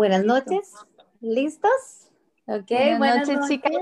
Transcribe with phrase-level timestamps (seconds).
[0.00, 0.72] Buenas noches.
[1.20, 2.08] ¿Listos?
[2.46, 3.74] Ok, buenas, noches, chicas.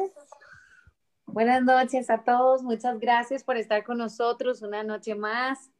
[1.27, 2.65] Buenas noches a todos.
[2.65, 5.71] Muchas gracias por estar con nosotros una noche más,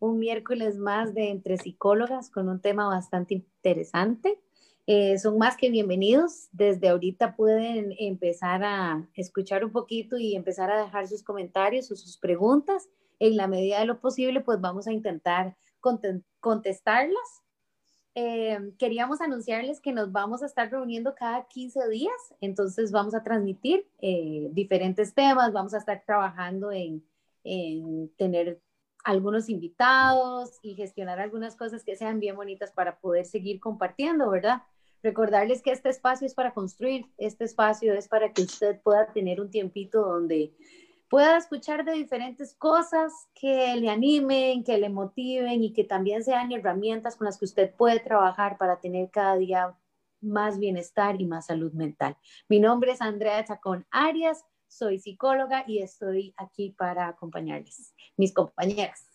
[0.00, 4.40] un miércoles más de Entre Psicólogas con un tema bastante interesante.
[4.88, 6.48] Eh, son más que bienvenidos.
[6.50, 11.94] Desde ahorita pueden empezar a escuchar un poquito y empezar a dejar sus comentarios o
[11.94, 12.88] sus preguntas.
[13.20, 15.56] En la medida de lo posible, pues vamos a intentar
[16.40, 17.43] contestarlas.
[18.16, 23.24] Eh, queríamos anunciarles que nos vamos a estar reuniendo cada 15 días, entonces vamos a
[23.24, 27.04] transmitir eh, diferentes temas, vamos a estar trabajando en,
[27.42, 28.60] en tener
[29.02, 34.62] algunos invitados y gestionar algunas cosas que sean bien bonitas para poder seguir compartiendo, ¿verdad?
[35.02, 39.40] Recordarles que este espacio es para construir, este espacio es para que usted pueda tener
[39.40, 40.52] un tiempito donde
[41.14, 46.50] pueda escuchar de diferentes cosas que le animen, que le motiven y que también sean
[46.50, 49.78] herramientas con las que usted puede trabajar para tener cada día
[50.20, 52.16] más bienestar y más salud mental.
[52.48, 59.06] Mi nombre es Andrea Chacón Arias, soy psicóloga y estoy aquí para acompañarles, mis compañeras.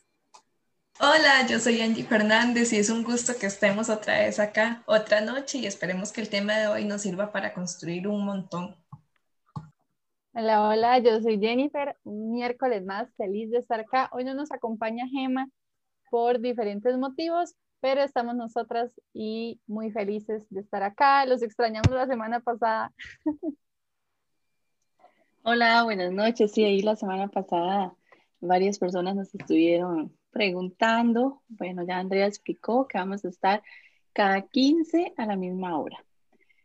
[1.01, 5.19] Hola, yo soy Angie Fernández y es un gusto que estemos otra vez acá, otra
[5.19, 8.77] noche y esperemos que el tema de hoy nos sirva para construir un montón.
[10.33, 14.09] Hola, hola, yo soy Jennifer, un miércoles más feliz de estar acá.
[14.13, 15.49] Hoy no nos acompaña Gema
[16.11, 21.25] por diferentes motivos, pero estamos nosotras y muy felices de estar acá.
[21.25, 22.93] Los extrañamos la semana pasada.
[25.43, 26.51] Hola, buenas noches.
[26.51, 27.95] Sí, ahí la semana pasada
[28.39, 31.41] varias personas nos estuvieron preguntando.
[31.47, 33.63] Bueno, ya Andrea explicó que vamos a estar
[34.13, 35.97] cada 15 a la misma hora.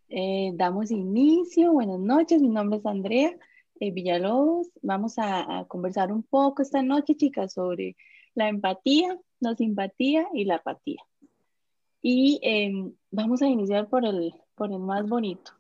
[0.09, 1.73] Eh, damos inicio.
[1.73, 3.35] Buenas noches, mi nombre es Andrea.
[3.81, 4.71] Eh, Villalobos.
[4.83, 7.97] Vamos a, conversar un poco esta noche, chicas, sobre
[8.35, 11.03] la empatía, la simpatía y la apatía.
[12.03, 15.53] Y em, vamos a iniciar por el, por el más bonito.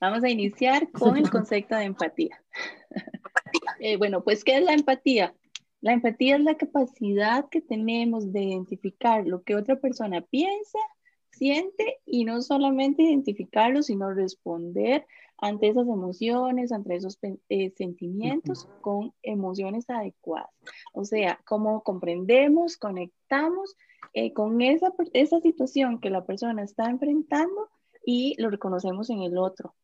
[0.00, 2.42] Vamos a iniciar con el concepto de empatía.
[3.78, 5.34] Eh, bueno, pues, ¿qué es la empatía?
[5.80, 10.78] La empatía es la capacidad que tenemos de identificar lo que otra persona piensa,
[11.30, 15.06] siente y no solamente identificarlo, sino responder
[15.38, 20.50] ante esas emociones, ante esos eh, sentimientos con emociones adecuadas.
[20.92, 23.76] O sea, cómo comprendemos, conectamos
[24.12, 27.68] eh, con esa, esa situación que la persona está enfrentando
[28.04, 29.74] y lo reconocemos en el otro.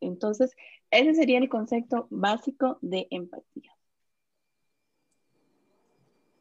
[0.00, 0.56] Entonces,
[0.90, 3.72] ese sería el concepto básico de empatía.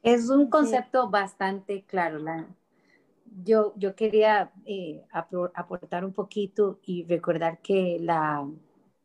[0.01, 2.19] Es un concepto bastante claro.
[2.19, 2.47] La,
[3.43, 8.47] yo, yo quería eh, aportar un poquito y recordar que la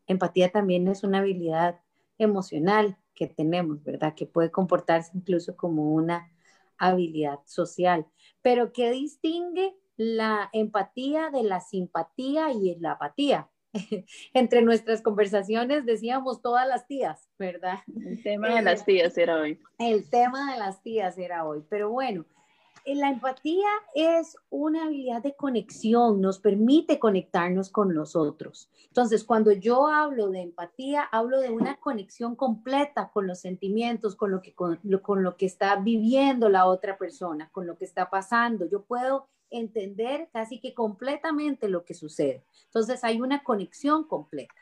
[0.07, 1.81] empatía también es una habilidad
[2.19, 4.15] emocional que tenemos, ¿verdad?
[4.15, 6.31] Que puede comportarse incluso como una
[6.79, 8.07] habilidad social.
[8.43, 13.51] Pero ¿qué distingue la empatía de la simpatía y la apatía?
[14.35, 17.79] Entre nuestras conversaciones decíamos todas las tías, ¿verdad?
[18.05, 19.61] El tema de las tías era hoy.
[19.79, 22.25] El tema de las tías era hoy, pero bueno,
[22.85, 28.71] la empatía es una habilidad de conexión, nos permite conectarnos con los otros.
[28.89, 34.31] Entonces, cuando yo hablo de empatía, hablo de una conexión completa con los sentimientos, con
[34.31, 38.67] lo que, con lo, que está viviendo la otra persona, con lo que está pasando.
[38.69, 42.45] Yo puedo entender casi que completamente lo que sucede.
[42.67, 44.55] Entonces, hay una conexión completa.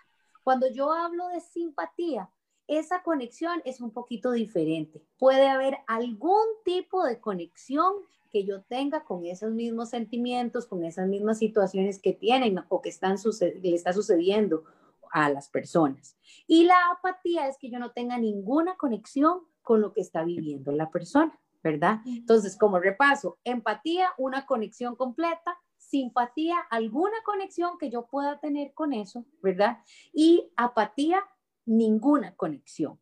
[0.44, 2.30] Cuando yo hablo de simpatía,
[2.66, 5.02] esa conexión es un poquito diferente.
[5.18, 7.92] Puede haber algún tipo de conexión
[8.30, 12.88] que yo tenga con esos mismos sentimientos, con esas mismas situaciones que tienen o que
[12.88, 14.64] están le está sucediendo
[15.12, 16.16] a las personas.
[16.46, 20.72] Y la apatía es que yo no tenga ninguna conexión con lo que está viviendo
[20.72, 22.00] la persona, ¿verdad?
[22.06, 28.94] Entonces, como repaso, empatía, una conexión completa, simpatía, alguna conexión que yo pueda tener con
[28.94, 29.78] eso, ¿verdad?
[30.12, 31.22] Y apatía,
[31.64, 32.98] ninguna conexión.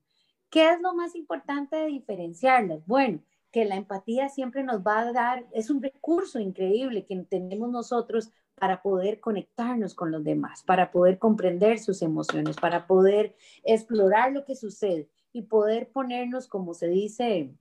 [0.51, 2.85] ¿Qué es lo más importante de diferenciarlas?
[2.87, 3.21] Bueno,
[3.51, 8.31] que la empatía siempre nos va a dar, es un recurso increíble que tenemos nosotros
[8.55, 13.35] para poder conectarnos con los demás, para poder comprender sus emociones, para poder
[13.65, 17.55] explorar lo que sucede y poder ponernos, como se dice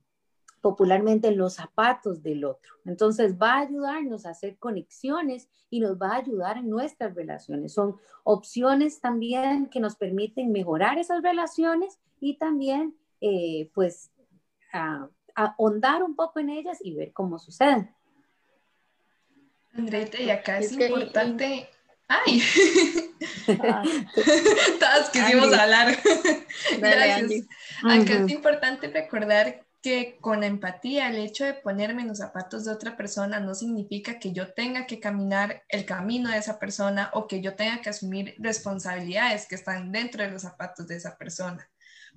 [0.60, 2.74] popularmente, en los zapatos del otro.
[2.84, 7.72] Entonces va a ayudarnos a hacer conexiones y nos va a ayudar en nuestras relaciones.
[7.72, 14.10] Son opciones también que nos permiten mejorar esas relaciones y también, eh, pues,
[14.72, 17.94] a ahondar un poco en ellas y ver cómo suceden.
[19.72, 21.68] Andreita, y acá es, importante...
[22.08, 22.42] ¡Ay!
[23.60, 23.82] Ah.
[24.80, 25.96] Todas quisimos hablar.
[26.78, 27.46] Gracias.
[27.84, 32.64] Acá es importante recordar que con la empatía, el hecho de ponerme en los zapatos
[32.64, 37.10] de otra persona no significa que yo tenga que caminar el camino de esa persona
[37.14, 41.16] o que yo tenga que asumir responsabilidades que están dentro de los zapatos de esa
[41.16, 41.66] persona.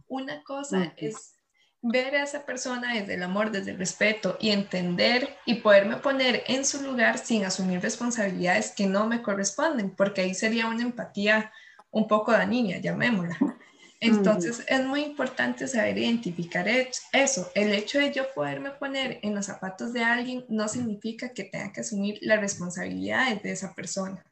[0.07, 1.35] Una cosa es
[1.81, 6.43] ver a esa persona desde el amor, desde el respeto y entender y poderme poner
[6.47, 11.51] en su lugar sin asumir responsabilidades que no me corresponden, porque ahí sería una empatía
[11.91, 13.37] un poco dañina, llamémosla.
[14.03, 17.49] Entonces es muy importante saber identificar eso.
[17.55, 21.71] El hecho de yo poderme poner en los zapatos de alguien no significa que tenga
[21.71, 24.23] que asumir las responsabilidades de esa persona.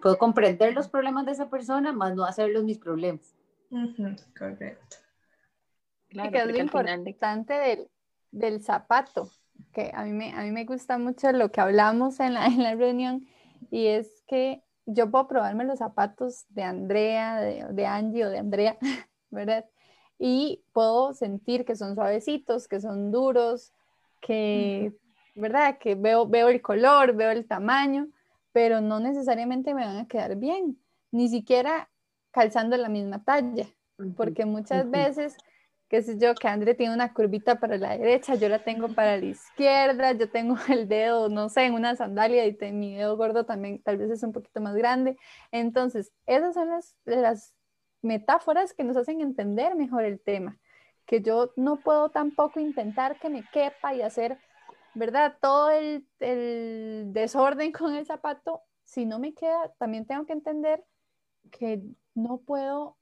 [0.00, 3.34] Puedo comprender los problemas de esa persona, más no hacerlos mis problemas.
[4.38, 4.96] correcto.
[6.08, 7.88] Claro, que es lo importante del,
[8.30, 9.28] del, zapato,
[9.72, 12.62] que a mí, me, a mí me gusta mucho lo que hablamos en la, en
[12.62, 13.26] la reunión,
[13.70, 18.78] y es que yo puedo probarme los zapatos de Andrea, de, Angie o de Andrea,
[19.30, 19.64] ¿verdad?
[20.18, 23.72] Y puedo sentir que son suavecitos, que son duros,
[24.20, 24.92] que,
[25.34, 25.78] ¿verdad?
[25.78, 28.08] Que veo, veo el color, veo el tamaño,
[28.52, 30.78] pero no necesariamente me van a quedar bien,
[31.10, 31.90] ni siquiera
[32.30, 33.66] calzando la misma talla,
[34.16, 35.36] porque muchas veces
[35.94, 39.16] qué sé yo, que André tiene una curvita para la derecha, yo la tengo para
[39.16, 43.46] la izquierda, yo tengo el dedo, no sé, en una sandalia y mi dedo gordo
[43.46, 45.16] también tal vez es un poquito más grande.
[45.52, 47.54] Entonces, esas son las, las
[48.02, 50.58] metáforas que nos hacen entender mejor el tema,
[51.06, 54.36] que yo no puedo tampoco intentar que me quepa y hacer,
[54.94, 55.36] ¿verdad?
[55.40, 60.84] Todo el, el desorden con el zapato, si no me queda, también tengo que entender
[61.52, 61.84] que
[62.16, 62.96] no puedo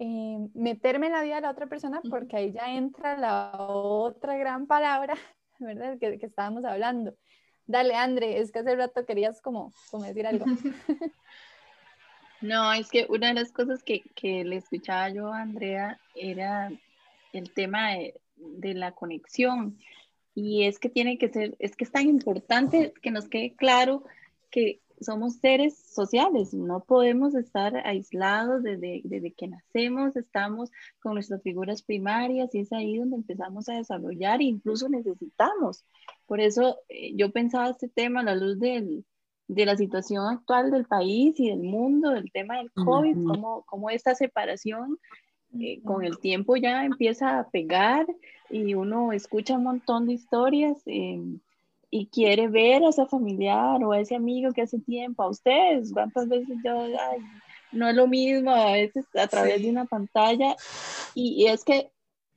[0.00, 4.36] eh, meterme en la vida de la otra persona porque ahí ya entra la otra
[4.36, 5.14] gran palabra,
[5.58, 5.98] ¿verdad?
[5.98, 7.14] Que, que estábamos hablando.
[7.66, 10.46] Dale, André, es que hace rato querías como, como decir algo.
[12.40, 16.70] No, es que una de las cosas que, que le escuchaba yo a Andrea era
[17.32, 19.76] el tema de, de, la conexión.
[20.36, 24.04] Y es que tiene que ser, es que es tan importante que nos quede claro
[24.52, 31.42] que somos seres sociales, no podemos estar aislados desde, desde, que nacemos, estamos con nuestras
[31.42, 35.84] figuras primarias y es ahí donde empezamos a desarrollar e incluso necesitamos.
[36.26, 39.04] Por eso eh, yo pensaba este tema a la luz del,
[39.48, 43.90] de la situación actual del país y del mundo, del tema del COVID, cómo, cómo,
[43.90, 44.98] esta separación
[45.58, 48.06] eh, con el tiempo ya empieza a pegar
[48.50, 50.82] y uno escucha un montón de historias.
[50.86, 51.22] Eh,
[51.90, 55.92] y quiere ver a ese familiar o a ese amigo que hace tiempo, a ustedes,
[55.92, 57.20] cuántas veces yo, ay,
[57.72, 60.54] no es lo mismo a veces a través de una pantalla.
[61.14, 61.90] Y, es que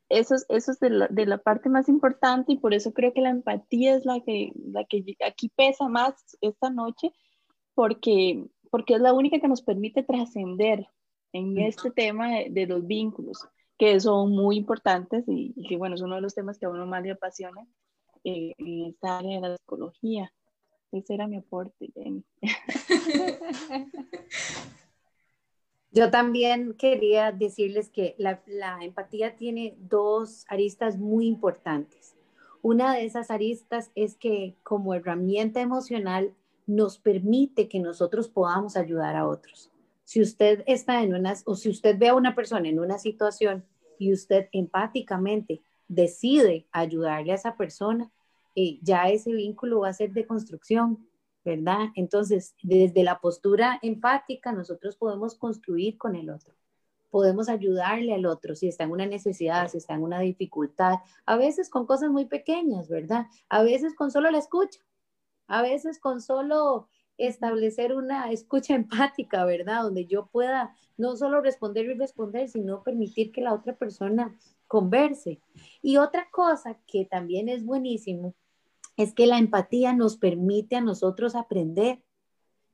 [0.10, 3.22] eso, eso es de la, de la, parte más importante y por eso creo que
[3.22, 7.12] la empatía es la que, la que aquí pesa más esta noche
[7.74, 10.86] porque, porque es la única que nos permite trascender
[11.34, 13.48] en este tema de, los vínculos
[13.78, 16.70] que son muy importantes y, y, que bueno, es uno de los temas que a
[16.70, 17.66] uno más le apasiona
[18.24, 20.32] en esta área de la psicología.
[20.92, 22.24] Ese era mi aporte, Jenny.
[25.94, 32.16] Yo también quería decirles que la, la, empatía tiene dos aristas muy importantes.
[32.62, 36.34] Una de esas aristas es que como herramienta emocional
[36.66, 39.70] nos permite que nosotros podamos ayudar a otros.
[40.06, 43.66] Si usted está en una, o si usted ve a una persona en una situación
[43.98, 45.62] y usted empáticamente
[45.92, 48.10] decide ayudarle a esa persona,
[48.56, 51.06] eh, ya ese vínculo va a ser de construcción,
[51.44, 51.90] ¿verdad?
[51.96, 56.54] Entonces, desde la postura empática, nosotros podemos construir con el otro,
[57.10, 61.36] podemos ayudarle al otro si está en una necesidad, si está en una dificultad, a
[61.36, 63.26] veces con cosas muy pequeñas, ¿verdad?
[63.50, 64.80] A veces con solo la escucha,
[65.48, 69.84] a veces con solo establecer una escucha empática, ¿verdad?
[69.84, 74.38] Donde yo pueda no solo responder y responder, sino permitir que la otra persona
[74.72, 75.42] converse.
[75.82, 78.36] Y otra cosa que también es buenísimo
[78.96, 82.02] es que la empatía nos permite a nosotros aprender.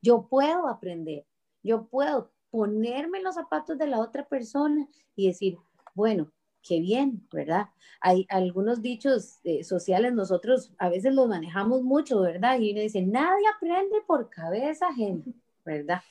[0.04, 1.26] Yo puedo aprender,
[1.64, 5.58] yo puedo ponerme los zapatos de la otra persona y decir,
[5.96, 7.70] bueno, qué bien, ¿verdad?
[8.00, 12.60] Hay algunos dichos eh, sociales, nosotros a veces los manejamos mucho, ¿verdad?
[12.60, 15.24] Y uno dice, nadie aprende por cabeza ajena,
[15.66, 16.04] ¿verdad?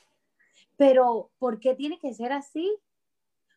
[0.75, 2.77] Pero, ¿por qué tiene que ser así?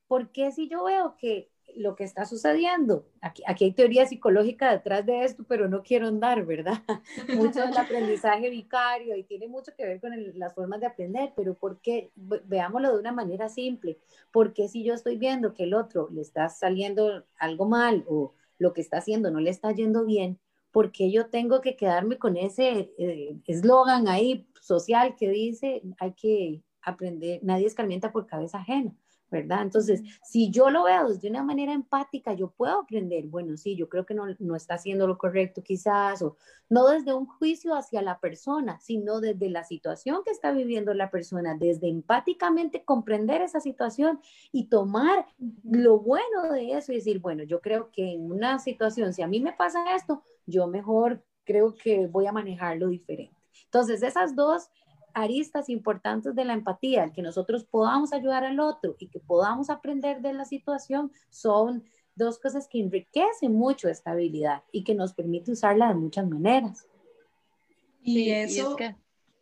[0.06, 3.06] Porque si yo veo que lo que está sucediendo.
[3.20, 6.82] Aquí, aquí, hay teoría psicológica detrás de esto, pero no quiero andar, ¿verdad?
[7.36, 11.54] Mucho del aprendizaje vicario y tiene mucho que ver con las formas de aprender, pero
[11.54, 12.10] ¿por qué?
[12.16, 13.98] Veámoslo de una manera simple.
[14.30, 18.72] porque si yo estoy viendo que el otro le está saliendo algo mal o lo
[18.72, 20.38] que está haciendo no le está yendo bien?
[20.70, 26.12] ¿Por qué yo tengo que quedarme con ese eh, eslogan ahí social que dice hay
[26.12, 28.94] que aprender, nadie escarmienta por cabeza ajena?
[29.30, 29.62] ¿Verdad?
[29.62, 33.88] Entonces, si yo lo veo desde una manera empática, yo puedo aprender, bueno, sí, yo
[33.88, 36.36] creo que no, no está haciendo lo correcto quizás, o
[36.68, 41.10] no desde un juicio hacia la persona, sino desde la situación que está viviendo la
[41.10, 44.20] persona, desde empáticamente comprender esa situación
[44.52, 45.26] y tomar
[45.64, 49.26] lo bueno de eso y decir, bueno, yo creo que en una situación, si a
[49.26, 53.36] mí me pasa esto, yo mejor creo que voy a manejarlo diferente.
[53.64, 54.68] Entonces, esas dos
[55.14, 59.70] aristas importantes de la empatía, el que nosotros podamos ayudar al otro y que podamos
[59.70, 65.12] aprender de la situación, son dos cosas que enriquecen mucho esta habilidad y que nos
[65.12, 66.86] permite usarla de muchas maneras.
[68.02, 68.76] Y eso...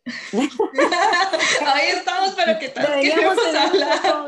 [1.66, 4.26] Ahí estamos, pero que tal queremos hablar.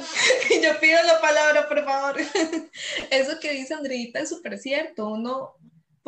[0.62, 2.20] Yo pido la palabra, por favor.
[3.10, 5.08] Eso que dice Andreita es súper cierto.
[5.08, 5.54] Uno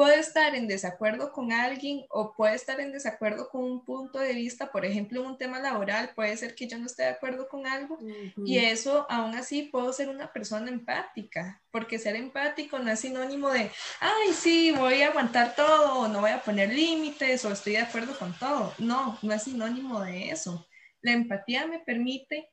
[0.03, 4.33] puede estar en desacuerdo con alguien o puede estar en desacuerdo con un punto de
[4.33, 7.47] vista, por ejemplo, en un tema laboral, puede ser que yo no esté de acuerdo
[7.49, 7.99] con algo
[8.45, 13.49] y eso aún así puedo ser una persona empática, porque ser empático no es sinónimo
[13.51, 17.75] de, ay, sí, voy a aguantar todo o no voy a poner límites o estoy
[17.75, 18.75] de acuerdo con todo.
[18.79, 20.67] No, no es sinónimo de eso.
[21.01, 22.49] La empatía me permite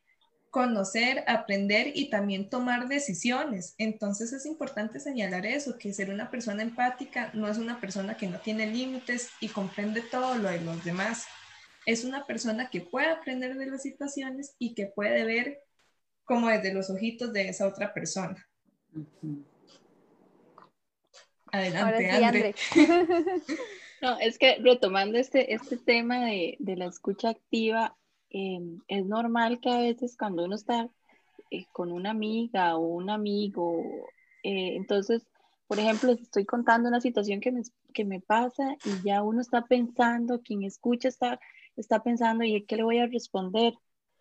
[0.49, 3.75] conocer, aprender y también tomar decisiones.
[3.77, 8.27] Entonces es importante señalar eso, que ser una persona empática no es una persona que
[8.27, 11.25] no tiene límites y comprende todo lo de los demás.
[11.85, 15.59] Es una persona que puede aprender de las situaciones y que puede ver
[16.23, 18.47] como desde los ojitos de esa otra persona.
[21.51, 22.55] Adelante, André.
[24.01, 27.97] No, es que retomando este, este tema de, de la escucha activa,
[28.31, 30.89] Em, es normal que a veces cuando uno está
[31.51, 33.81] eh, con una amiga o un amigo,
[34.43, 35.27] eh, entonces,
[35.67, 37.61] por ejemplo, estoy contando una situación que me,
[37.93, 41.39] que me pasa y ya uno está pensando, quien escucha está,
[41.75, 43.73] está pensando, ¿y qué le voy a responder?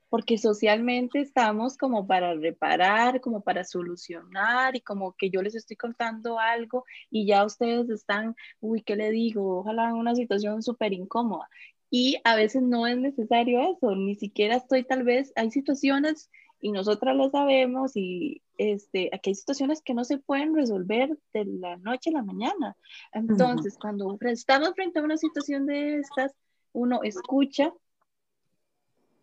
[0.08, 5.76] Porque socialmente estamos como para reparar, como para solucionar y como que yo les estoy
[5.76, 9.58] contando algo y ya ustedes están, uy, ¿qué le digo?
[9.60, 11.48] Ojalá una situación súper incómoda.
[11.90, 16.30] Y a veces no es necesario eso, ni siquiera estoy tal vez, hay situaciones
[16.60, 21.44] y nosotras lo sabemos y este, aquí hay situaciones que no se pueden resolver de
[21.44, 22.76] la noche a la mañana.
[23.12, 26.34] Entonces, cuando estamos frente a una situación de estas,
[26.72, 27.72] uno escucha,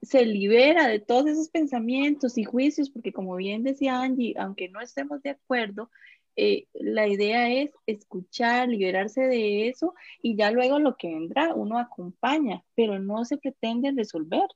[0.01, 4.79] se libera de todos esos pensamientos y juicios, porque como bien decía Angie, aunque no
[4.79, 5.89] estemos de acuerdo,
[6.35, 11.79] eh, la idea es escuchar, liberarse de eso y ya luego lo que vendrá, uno
[11.79, 14.47] acompaña, pero no se pretende resolver.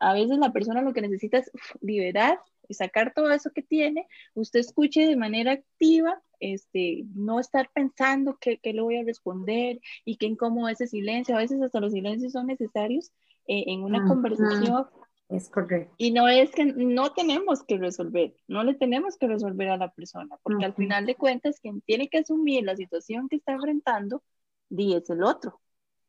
[0.00, 4.06] A veces la persona lo que necesita es liberar y sacar todo eso que tiene,
[4.34, 9.80] usted escuche de manera activa, este, no estar pensando qué, qué le voy a responder
[10.04, 13.12] y qué incómodo ese silencio, a veces hasta los silencios son necesarios
[13.46, 14.86] eh, en una conversación
[15.32, 15.94] es correcto.
[15.96, 19.90] Y no es que no tenemos que resolver, no le tenemos que resolver a la
[19.90, 24.22] persona, porque al final de cuentas quien tiene que asumir la situación que está enfrentando,
[24.68, 25.60] di es el otro.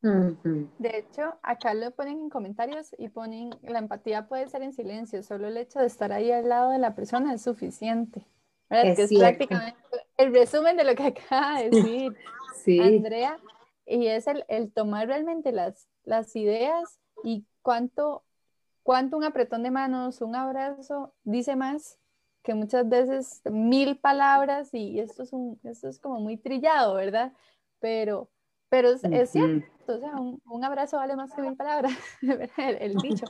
[0.02, 5.24] De hecho, acá lo ponen en comentarios y ponen, la empatía puede ser en silencio,
[5.24, 8.28] solo el hecho de estar ahí al lado de la persona es suficiente.
[8.70, 9.80] Es que es prácticamente
[10.18, 12.18] el resumen de lo que acaba de decir
[12.82, 13.40] Andrea,
[13.86, 18.24] y es el, el tomar realmente las, las ideas y cuánto
[18.84, 22.00] cuánto un apretón de manos, un abrazo dice más
[22.44, 27.34] que muchas veces mil palabras y esto es, un, esto es como muy trillado, ¿verdad?
[27.80, 28.30] Pero,
[28.70, 31.98] pero es, cierto, o sea, un, abrazo vale más que mil palabras,
[32.58, 33.26] el, dicho.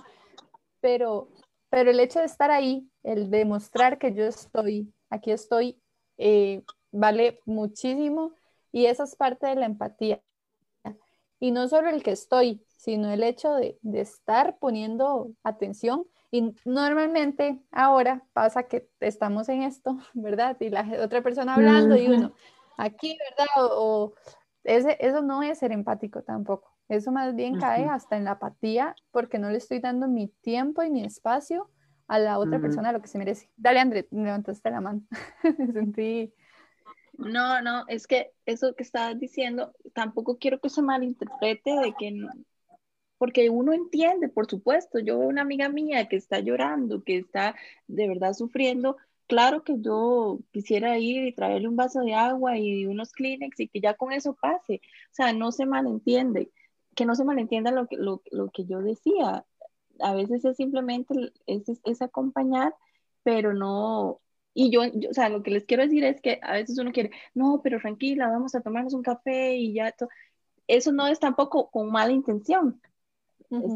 [0.82, 1.30] Pero,
[1.70, 5.80] pero el hecho de estar ahí, el demostrar que yo estoy, aquí estoy,
[6.18, 8.34] eh, vale muchísimo
[8.72, 10.22] y esa es parte de la empatía.
[11.44, 16.06] Y no solo el que estoy, sino el hecho de, estar poniendo atención.
[16.32, 20.56] Y normalmente ahora pasa que estamos en esto, ¿verdad?
[20.62, 22.34] Y la otra persona hablando y uno
[22.78, 23.74] aquí, ¿verdad?
[23.78, 24.14] O,
[24.64, 26.72] ese, eso no es ser empático tampoco.
[26.88, 30.82] Eso más bien cae hasta en la apatía porque no le estoy dando mi tiempo
[30.82, 31.70] y mi espacio
[32.08, 33.50] a la otra persona lo que se merece.
[33.58, 35.02] Dale, André, levantaste la mano.
[35.58, 36.34] Me sentí...
[37.14, 42.28] No, no, es que eso que estabas diciendo, tampoco quiero que se malinterprete de que
[43.18, 47.56] porque uno entiende, por supuesto, yo veo una amiga mía que está llorando, que está
[47.88, 52.86] de verdad sufriendo, claro que yo quisiera ir y traerle un vaso de agua y
[52.86, 56.52] unos Kleenex y que ya con eso pase, o sea, no se malentiende,
[56.96, 59.46] que no se malentienda lo que, lo, que yo decía,
[60.00, 61.14] a veces es simplemente,
[61.46, 62.76] es, es acompañar,
[63.24, 64.20] pero no,
[64.54, 67.12] y yo, o sea, lo que les quiero decir es que a veces uno quiere,
[67.34, 69.94] no, pero tranquila, vamos a tomarnos un café y ya,
[70.68, 72.82] eso no es tampoco con mala intención,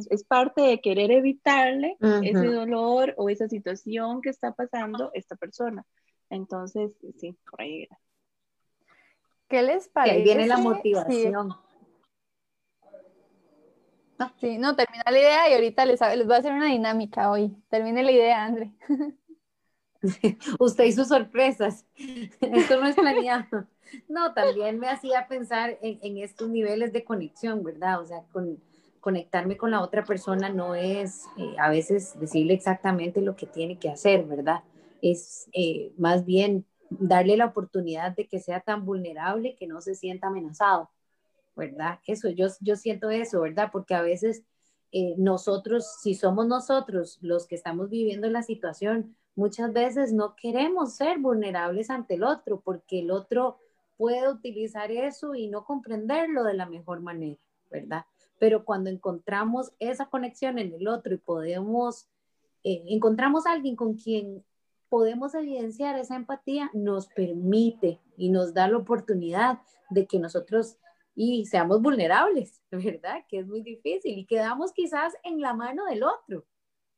[0.10, 5.86] es, parte de querer evitarle ese dolor o esa situación que está pasando esta persona.
[6.30, 7.88] Entonces, sí, por ahí
[9.48, 10.16] ¿Qué les parece?
[10.16, 11.56] ahí viene la motivación.
[14.40, 14.58] Sí.
[14.58, 17.56] no, termina la idea y ahorita les, les voy a hacer una dinámica hoy.
[17.70, 18.74] Termine la idea, André.
[20.60, 21.86] Usted hizo sorpresas.
[22.42, 23.68] Esto no es planeado.
[24.08, 28.02] No, también me hacía pensar en, estos niveles de conexión, ¿verdad?
[28.02, 28.62] O sea, con,
[29.00, 33.80] conectarme con la otra persona no es eh, a veces decirle exactamente lo que tiene
[33.80, 34.64] que hacer, ¿verdad?
[35.02, 39.96] Es eh, más bien darle la oportunidad de que sea tan vulnerable que no se
[39.96, 40.90] sienta amenazado,
[41.56, 42.00] ¿verdad?
[42.06, 43.70] Eso, yo, yo siento eso, ¿verdad?
[43.72, 44.44] Porque a veces
[44.92, 50.96] eh, nosotros, si somos nosotros los que estamos viviendo la situación, muchas veces no queremos
[50.96, 53.60] ser vulnerables ante el otro porque el otro
[53.96, 57.40] puede utilizar eso y no comprenderlo de la mejor manera,
[57.72, 58.06] ¿verdad?
[58.40, 62.08] Pero cuando encontramos esa conexión en el otro y podemos,
[62.64, 64.44] eh, encontramos a alguien con quien
[64.90, 70.78] podemos evidenciar esa empatía, nos permite y nos da la oportunidad de que nosotros
[71.14, 73.24] y seamos vulnerables, ¿verdad?
[73.28, 76.46] Que es muy difícil y quedamos quizás en la mano del otro,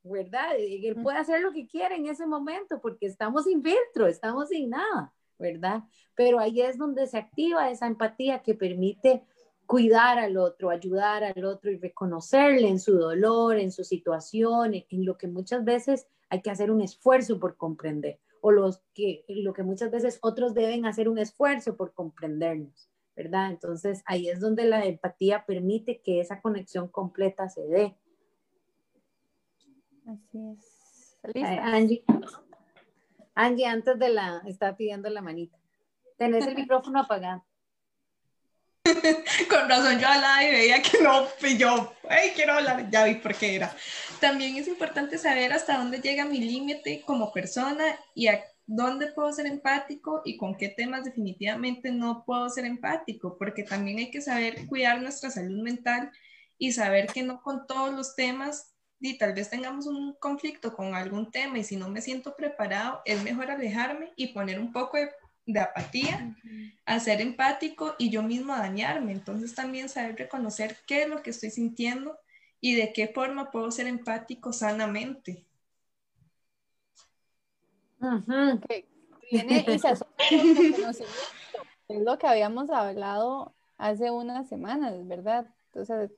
[0.03, 0.55] ¿verdad?
[0.57, 4.69] Él puede hacer lo que quiera en ese momento porque estamos sin filtro, estamos sin
[4.69, 5.83] nada, ¿verdad?
[6.15, 9.23] Pero ahí es donde se activa esa empatía que permite
[9.65, 15.05] cuidar al otro, ayudar al otro y reconocerle en su dolor, en su situación, en
[15.05, 19.53] lo que muchas veces hay que hacer un esfuerzo por comprender o los que, lo
[19.53, 23.51] que muchas veces otros deben hacer un esfuerzo por comprendernos, ¿verdad?
[23.51, 27.97] Entonces ahí es donde la empatía permite que esa conexión completa se dé.
[30.09, 31.17] Así es.
[31.61, 32.03] Angie.
[33.35, 35.57] Angie, antes de la, está pidiendo la manita.
[36.17, 37.45] Tenés el micrófono apagado.
[38.83, 43.15] Con razón yo hablaba y veía que no, y yo, hey, quiero hablar, ya vi
[43.15, 43.75] por qué era.
[44.19, 47.83] También es importante saber hasta dónde llega mi límite como persona
[48.15, 53.37] y a dónde puedo ser empático y con qué temas definitivamente no puedo ser empático,
[53.37, 56.11] porque también hay que saber cuidar nuestra salud mental
[56.57, 58.68] y saber que no con todos los temas
[58.99, 63.01] y tal vez tengamos un conflicto con algún tema y si no me siento preparado,
[63.05, 64.97] es mejor alejarme y poner un poco
[65.45, 66.35] de, apatía,
[66.85, 69.13] a ser empático y yo mismo dañarme.
[69.13, 72.17] Entonces también saber reconocer qué es lo que estoy sintiendo
[72.59, 75.45] y de qué forma puedo ser empático sanamente.
[79.31, 79.93] Viene se
[81.89, 85.47] es lo que habíamos hablado hace unas semanas, ¿verdad?
[85.67, 86.11] Entonces,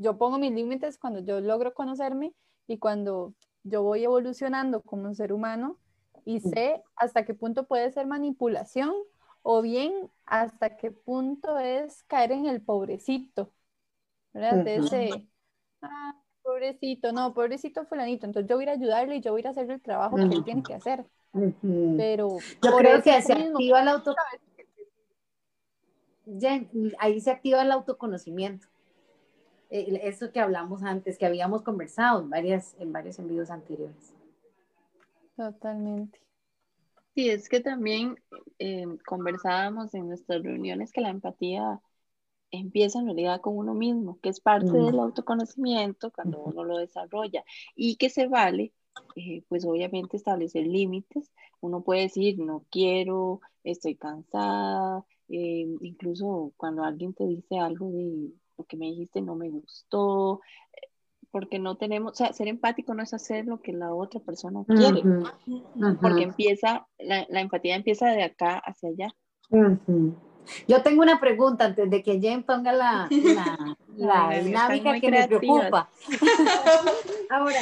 [0.00, 2.32] yo pongo mis límites cuando yo logro conocerme
[2.66, 3.34] y cuando
[3.64, 5.78] yo voy evolucionando como un ser humano
[6.24, 8.92] y sé hasta qué punto puede ser manipulación
[9.42, 9.92] o bien
[10.24, 13.52] hasta qué punto es caer en el pobrecito,
[14.32, 14.64] ¿verdad?
[14.64, 15.28] De ese,
[15.82, 19.70] ah, pobrecito, no, pobrecito fulanito, entonces yo voy a ayudarle y yo voy a hacer
[19.70, 21.04] el trabajo que él tiene que hacer.
[21.32, 24.14] Pero yo creo que se activa el auto...
[26.98, 28.69] ahí se activa el autoconocimiento.
[29.70, 34.12] Eh, eso que hablamos antes, que habíamos conversado en, varias, en varios envíos anteriores.
[35.36, 36.20] Totalmente.
[37.14, 38.16] Sí, es que también
[38.58, 41.80] eh, conversábamos en nuestras reuniones que la empatía
[42.50, 47.44] empieza en realidad con uno mismo, que es parte del autoconocimiento cuando uno lo desarrolla
[47.76, 48.72] y que se vale,
[49.14, 51.30] eh, pues obviamente establecer límites.
[51.60, 58.66] Uno puede decir, no quiero, estoy cansada, incluso cuando alguien te dice algo de, lo
[58.66, 60.40] que me dijiste no me gustó,
[61.30, 64.64] porque no tenemos, o sea, ser empático no es hacer lo que la otra persona
[64.66, 65.02] quiere,
[66.00, 69.14] porque empieza, la, empatía empieza de acá hacia allá.
[70.68, 73.08] Yo tengo una pregunta antes de que Jen ponga la,
[73.96, 75.88] la, dinámica que me preocupa.
[77.30, 77.60] Ahora,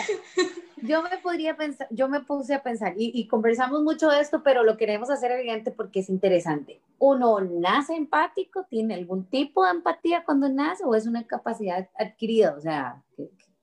[0.82, 4.64] yo me podría pensar, yo me puse a pensar, y, conversamos mucho de esto, pero
[4.64, 6.80] lo queremos hacer evidente porque es interesante.
[6.98, 8.64] ¿Uno nace empático?
[8.68, 12.54] ¿Tiene algún tipo de empatía cuando nace o es una capacidad adquirida?
[12.56, 13.02] O sea,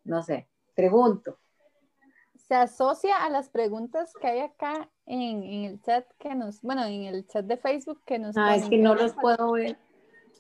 [0.04, 1.38] no sé, pregunto.
[2.36, 7.04] Se asocia a las preguntas que hay acá en, el chat que nos, bueno, en
[7.04, 8.38] el chat de Facebook que nos...
[8.38, 9.78] Ah, es que no los puedo ver.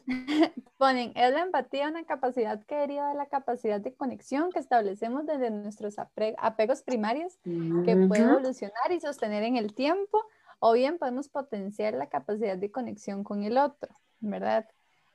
[0.77, 5.25] Ponen, es la empatía una capacidad que deriva de la capacidad de conexión que establecemos
[5.25, 10.23] desde nuestros apegos primarios que puede evolucionar y sostener en el tiempo,
[10.59, 14.69] o bien podemos potenciar la capacidad de conexión con el otro, ¿verdad?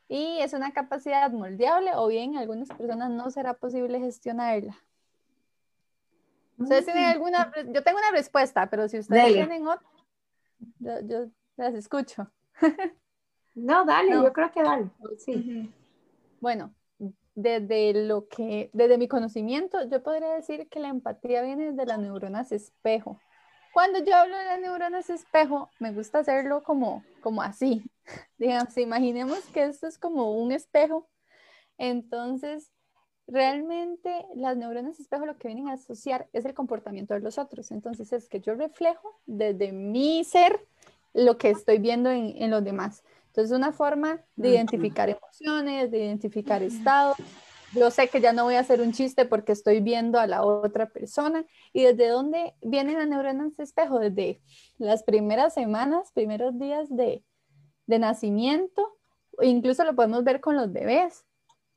[0.08, 4.76] Y es una capacidad moldeable o bien algunas personas no será posible gestionarla.
[6.58, 7.10] Ustedes tienen mm.
[7.10, 9.88] alguna, yo tengo una respuesta, pero si ustedes tienen otra,
[10.78, 11.26] yo
[11.56, 12.30] las escucho.
[13.54, 14.90] No, dale, yo creo que dale.
[15.18, 15.70] Sí.
[16.40, 16.74] Bueno,
[17.34, 21.98] desde lo que, desde mi conocimiento, yo podría decir que la empatía viene de las
[21.98, 23.20] neuronas espejo.
[23.72, 27.84] Cuando yo hablo de las neuronas espejo, me gusta hacerlo como, como así.
[28.38, 31.08] Digamos, imaginemos que esto es como un espejo.
[31.78, 32.70] Entonces,
[33.26, 37.70] realmente las neuronas espejo lo que vienen a asociar es el comportamiento de los otros.
[37.70, 40.66] Entonces, es que yo reflejo desde mi ser
[41.14, 43.04] lo que estoy viendo en, en los demás.
[43.30, 47.16] Entonces, una forma de identificar emociones, de identificar estados,
[47.72, 50.44] yo sé que ya no voy a hacer un chiste porque estoy viendo a la
[50.44, 51.44] otra persona.
[51.72, 54.00] ¿Y desde dónde vienen las neuronas de espejo?
[54.00, 54.40] Desde
[54.78, 57.24] las primeras semanas, primeros días de,
[57.86, 58.98] de nacimiento,
[59.40, 61.24] incluso lo podemos ver con los bebés.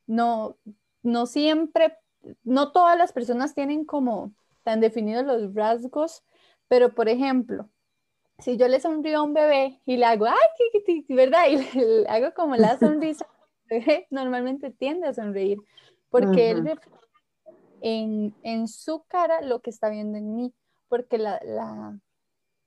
[0.08, 0.58] No,
[1.04, 1.96] no siempre,
[2.44, 6.24] no todas las personas tienen como tan definidos los rasgos,
[6.68, 7.70] pero por ejemplo,
[8.44, 10.36] si yo le sonrío a un bebé y le hago, ay,
[10.86, 11.46] qué, ¿verdad?
[11.50, 13.26] Y le, hago como la sonrisa,
[14.10, 15.58] normalmente tiende a sonreír
[16.10, 16.80] porque él
[17.82, 20.54] en, en, su cara lo que está viendo en mí,
[20.90, 22.00] porque la, la,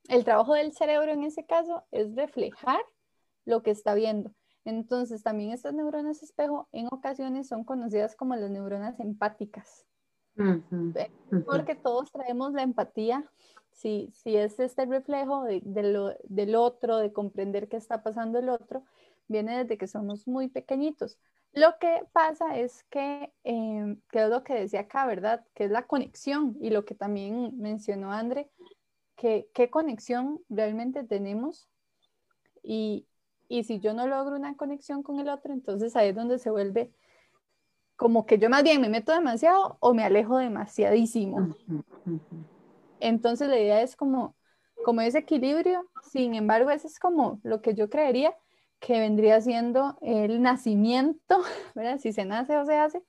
[0.09, 2.81] el trabajo del cerebro en ese caso es reflejar
[3.45, 4.33] lo que está viendo.
[4.65, 9.87] Entonces, también estas neuronas espejo en ocasiones son conocidas como las neuronas empáticas,
[11.47, 13.25] porque todos traemos la empatía,
[13.77, 18.85] si, si es este reflejo de, del otro, de comprender qué está pasando el otro,
[19.29, 21.19] viene desde que somos muy pequeñitos.
[21.53, 25.45] Lo que pasa es que, eh, que es lo que decía acá, ¿verdad?
[25.55, 28.51] Que es la conexión y lo que también mencionó André,
[29.15, 31.69] que qué conexión realmente tenemos
[32.63, 33.07] y,
[33.47, 36.51] y si yo no logro una conexión con el otro, entonces ahí es donde se
[36.51, 36.93] vuelve
[37.97, 41.55] como que yo más bien me meto demasiado o me alejo demasiadísimo.
[43.01, 44.37] Entonces la idea es como,
[44.85, 48.35] como ese equilibrio, sin embargo, eso es como lo que yo creería
[48.81, 51.39] que vendría siendo el nacimiento,
[51.75, 51.99] ¿verdad?
[51.99, 53.03] Si se nace o se hace,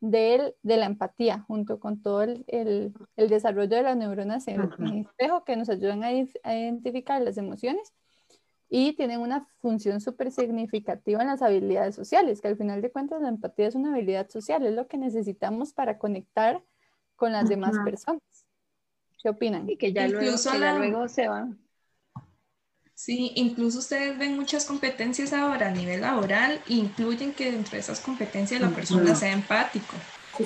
[0.00, 4.60] de, de la empatía, junto con todo el, el, el desarrollo de las neuronas en,
[4.78, 7.92] el espejo que nos ayudan a, a, identificar las emociones
[8.70, 13.20] y tienen una función súper significativa en las habilidades sociales, que al final de cuentas
[13.22, 16.62] la empatía es una habilidad social, es lo que necesitamos para conectar
[17.16, 18.47] con las demás personas.
[19.22, 19.68] ¿Qué opinan?
[19.68, 21.58] Y que ya, luego, que ya luego se van
[22.94, 28.00] Sí, incluso ustedes ven muchas competencias ahora a nivel laboral, incluyen que dentro de esas
[28.00, 29.94] competencias la persona sea empático.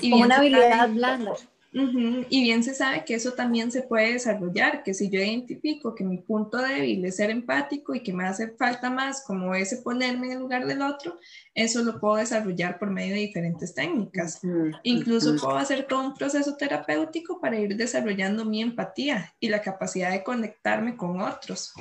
[0.02, 1.32] y como una habilidad blanda.
[1.74, 6.04] Y bien se sabe que eso también se puede desarrollar, que si yo identifico que
[6.04, 10.26] mi punto débil es ser empático y que me hace falta más como ese ponerme
[10.26, 11.18] en el lugar del otro,
[11.54, 14.40] eso lo puedo desarrollar por medio de diferentes técnicas.
[14.82, 20.10] Incluso puedo hacer todo un proceso terapéutico para ir desarrollando mi empatía y la capacidad
[20.10, 21.72] de conectarme con otros.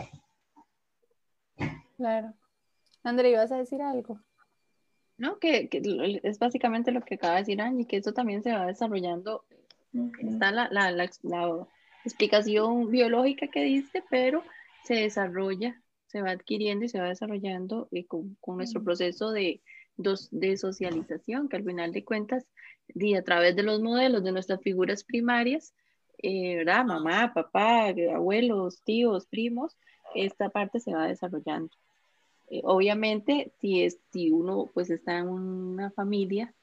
[1.97, 2.34] Claro.
[3.04, 4.21] André, ¿ibas a decir algo?
[5.17, 5.69] No, que,
[6.23, 9.43] es básicamente lo que acaba de decir Angie, que eso también se va desarrollando.
[9.93, 11.67] Está la, la, la,
[12.04, 14.43] explicación biológica que diste, pero
[14.84, 19.62] se desarrolla, se va adquiriendo y se va desarrollando eh, con, con, nuestro proceso de,
[19.97, 22.47] de socialización, que al final de cuentas,
[22.88, 25.73] y a través de los modelos de nuestras figuras primarias,
[26.23, 26.86] eh, ¿verdad?
[26.86, 29.77] Mamá, papá, abuelos, tíos, primos,
[30.15, 31.71] esta parte se va desarrollando.
[32.49, 36.54] Eh, obviamente, si, es, si uno pues está en una familia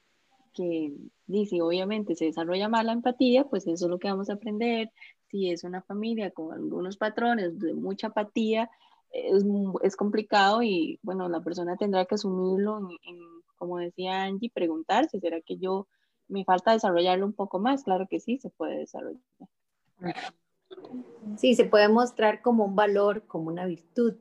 [0.53, 0.93] que
[1.27, 4.91] dice, obviamente se desarrolla mal la empatía, pues eso es lo que vamos a aprender.
[5.31, 8.71] Si es una familia con algunos patrones de mucha apatía,
[9.11, 9.45] es,
[9.83, 13.19] es complicado y bueno, la persona tendrá que asumirlo, en,
[13.57, 15.89] como decía Angie, preguntarse, ¿será que yo
[16.29, 17.85] me falta desarrollarlo un poco más?
[17.85, 19.23] Claro que sí, se puede desarrollar.
[21.37, 24.15] Sí, se puede mostrar como un valor, como una virtud.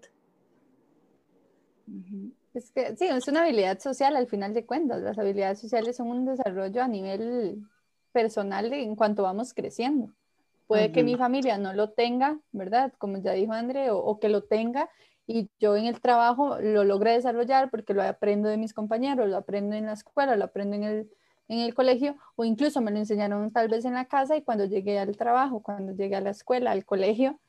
[2.57, 5.03] Es que sí, es una habilidad social al final de cuentas.
[5.03, 7.63] Las habilidades sociales son un desarrollo a nivel
[8.11, 10.11] personal en cuanto vamos creciendo.
[10.65, 12.91] Puede que mi familia no lo tenga, ¿verdad?
[12.97, 14.89] Como ya dijo André, o, que lo tenga
[15.27, 19.37] y yo en el trabajo lo logré desarrollar porque lo aprendo de mis compañeros, lo
[19.37, 21.11] aprendo en la escuela, lo aprendo en el,
[21.47, 24.65] en el colegio o incluso me lo enseñaron tal vez en la casa y cuando
[24.65, 27.39] llegué al trabajo, cuando llegué a la escuela, al colegio,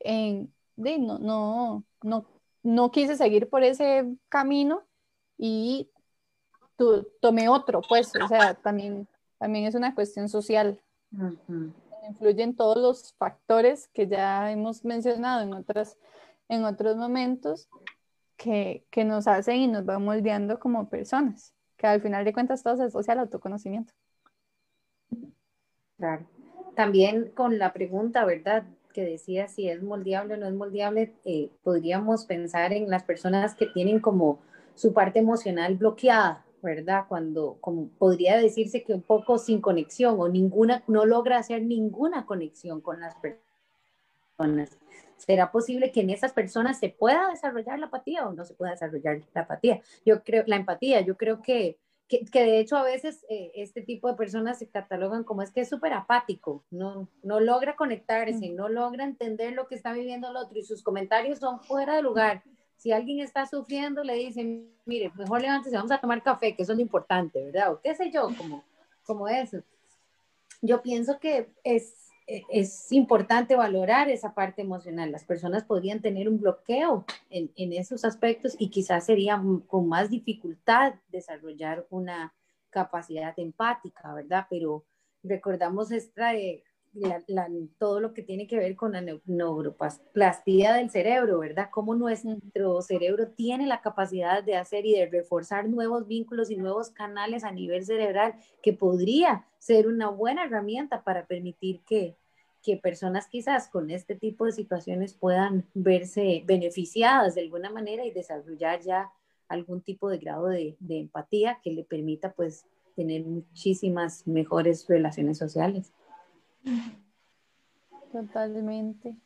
[0.00, 2.26] en, de, no, no, no
[2.62, 4.82] no quise seguir por ese camino
[5.38, 5.90] y
[6.76, 10.80] tu, tomé otro, pues, o sea, también, también es una cuestión social.
[12.08, 15.98] Influyen todos los factores que ya hemos mencionado en, otras,
[16.48, 17.68] en otros momentos
[18.36, 22.62] que, que nos hacen y nos van moldeando como personas, que al final de cuentas
[22.62, 23.92] todo se asocia al autoconocimiento.
[25.96, 26.26] Claro.
[26.74, 28.64] También con la pregunta, ¿verdad?
[28.92, 33.54] Que decía si es moldeable o no es moldeable, eh, podríamos pensar en las personas
[33.54, 34.40] que tienen como
[34.74, 37.04] su parte emocional bloqueada, ¿verdad?
[37.08, 42.26] Cuando, como podría decirse que un poco sin conexión o ninguna, no logra hacer ninguna
[42.26, 44.78] conexión con las personas.
[45.16, 48.72] ¿Será posible que en esas personas se pueda desarrollar la apatía o no se pueda
[48.72, 49.82] desarrollar la apatía?
[50.04, 51.76] Yo creo, la empatía, yo creo que,
[52.10, 55.60] que, de hecho a veces eh, este tipo de personas se catalogan como es que
[55.60, 60.36] es súper apático, no, no logra conectarse, no logra entender lo que está viviendo el
[60.36, 62.42] otro y sus comentarios son fuera de lugar.
[62.76, 66.72] Si alguien está sufriendo, le dicen, mire, mejor levántese, vamos a tomar café, que eso
[66.72, 67.72] es lo importante, ¿verdad?
[67.74, 68.64] O qué sé yo, como,
[69.04, 69.58] como eso.
[70.62, 71.99] Yo pienso que es
[72.50, 75.10] es importante valorar esa parte emocional.
[75.10, 80.10] Las personas podrían tener un bloqueo en, en esos aspectos y quizás sería con más
[80.10, 82.34] dificultad desarrollar una
[82.70, 84.46] capacidad empática, ¿verdad?
[84.48, 84.84] Pero
[85.22, 86.34] recordamos esta,
[86.94, 91.68] eh, todo lo que tiene que ver con la neuroplastia del cerebro, ¿verdad?
[91.70, 96.90] Cómo nuestro cerebro tiene la capacidad de hacer y de reforzar nuevos vínculos y nuevos
[96.90, 102.16] canales a nivel cerebral que podría ser una buena herramienta para permitir que,
[102.62, 108.10] que personas quizás con este tipo de situaciones puedan verse beneficiadas de alguna manera y
[108.10, 109.12] desarrollar ya
[109.48, 115.38] algún tipo de grado de, de empatía que le permita pues tener muchísimas mejores relaciones
[115.38, 115.92] sociales.
[118.12, 119.16] Totalmente.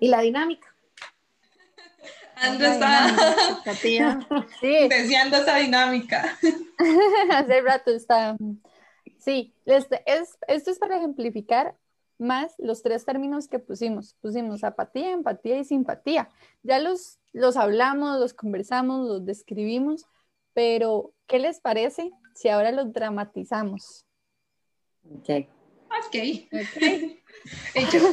[0.00, 0.74] ¿Y la dinámica?
[2.36, 3.08] Ando está
[4.60, 4.88] sí.
[4.88, 6.36] deseando esa dinámica.
[7.32, 8.36] Hace rato está.
[9.18, 11.76] Sí, este, es, esto es para ejemplificar
[12.18, 14.14] más los tres términos que pusimos.
[14.20, 16.28] Pusimos apatía, empatía y simpatía.
[16.62, 20.06] Ya los, los hablamos, los conversamos, los describimos,
[20.52, 24.04] pero ¿qué les parece si ahora los dramatizamos?
[25.10, 25.48] Ok.
[26.04, 26.14] Ok.
[26.52, 27.22] okay.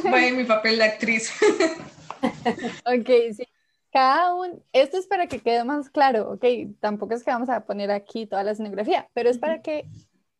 [0.10, 1.32] voy en mi papel de actriz.
[2.86, 3.46] ok, sí.
[3.92, 6.44] Cada uno, esto es para que quede más claro, ok,
[6.80, 9.88] tampoco es que vamos a poner aquí toda la escenografía, pero es para que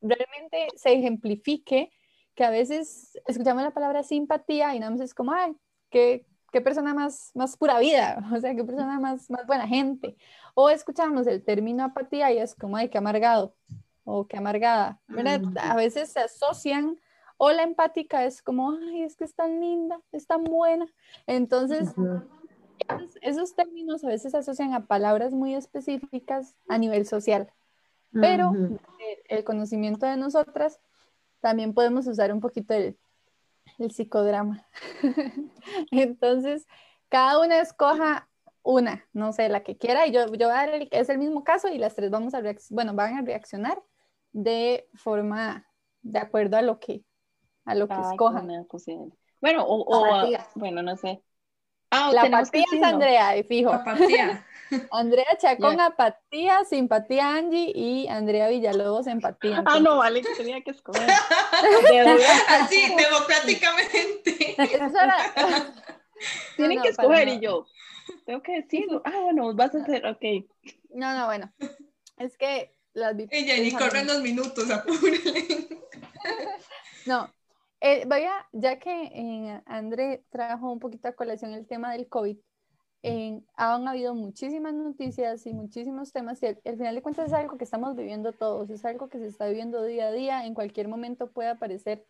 [0.01, 1.93] realmente se ejemplifique
[2.35, 5.57] que a veces escuchamos la palabra simpatía y nada más es como, ay,
[5.89, 10.17] qué, qué persona más, más pura vida, o sea, qué persona más, más buena gente.
[10.55, 13.55] O escuchamos el término apatía y es como, ay, qué amargado
[14.03, 15.43] o qué amargada, ¿verdad?
[15.61, 16.99] A veces se asocian
[17.37, 20.87] o la empática es como, ay, es que es tan linda, es tan buena.
[21.27, 21.95] Entonces,
[23.21, 27.51] esos, términos a veces se asocian a palabras muy específicas a nivel social,
[28.13, 28.53] pero
[29.29, 30.81] el, conocimiento de nosotras
[31.41, 32.97] también podemos usar un poquito el,
[33.79, 34.67] el psicodrama.
[35.91, 36.67] Entonces,
[37.09, 38.29] cada una escoja
[38.63, 41.19] una, no sé, la que quiera, y yo, yo voy a dar el, es el
[41.19, 43.83] mismo caso y las tres vamos a bueno, van a reaccionar
[44.33, 45.67] de forma,
[46.03, 47.05] de acuerdo a lo que
[47.65, 48.49] a lo que escojan.
[49.41, 51.23] Bueno, o, bueno, no sé.
[51.91, 53.73] Ah, la apatía es Andrea, y fijo.
[53.73, 54.45] Apatía.
[54.91, 59.63] Andrea Chacón, apatía, simpatía Angie y Andrea Villalobos, empatía.
[59.65, 61.09] Ah, no, vale, que tenía que escoger.
[62.49, 64.57] Así, democráticamente.
[66.57, 67.67] Tienen que escoger y yo.
[68.27, 69.03] Tengo que decirlo.
[69.05, 70.47] Ah, bueno, vas a hacer, ok.
[70.91, 71.53] No, no, bueno.
[72.17, 75.69] Es que las Ella ni corren dos minutos, apúrele.
[77.07, 77.33] No,
[77.87, 82.39] eh, vaya, ya que eh, André trajo un poquito a colación el tema del COVID,
[83.57, 87.65] han habido muchísimas noticias y muchísimos temas y al, final de cuentas es algo que
[87.65, 91.31] estamos viviendo todos, es algo que se está viviendo día a día, en cualquier momento
[91.31, 92.07] puede aparecer,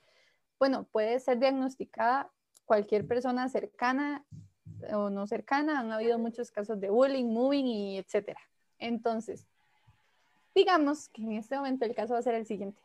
[0.60, 2.30] bueno, puede ser diagnosticada
[2.64, 4.24] cualquier persona cercana
[4.92, 8.40] o no cercana, han habido muchos casos de bullying, moving y etcétera.
[8.78, 9.48] Entonces,
[10.54, 12.80] digamos que en este momento el caso va a ser el siguiente.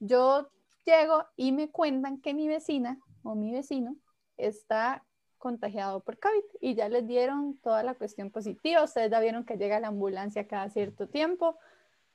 [0.00, 0.50] Yo
[0.84, 3.96] llego y me cuentan que mi vecina o mi vecino
[4.36, 5.04] está
[5.38, 8.82] contagiado por COVID y ya les dieron toda la cuestión positiva.
[8.82, 11.58] Ustedes ya vieron que llega la ambulancia cada cierto tiempo.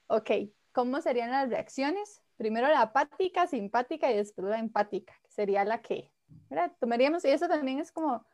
[0.08, 0.32] Ok,
[0.72, 2.24] ¿cómo serían las reacciones?
[2.38, 6.12] Primero la apática, simpática y después la empática, que sería la que,
[6.50, 6.72] ¿verdad?
[6.80, 8.26] Tomaríamos, y eso también es como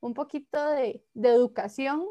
[0.00, 2.04] un poquito de, educación,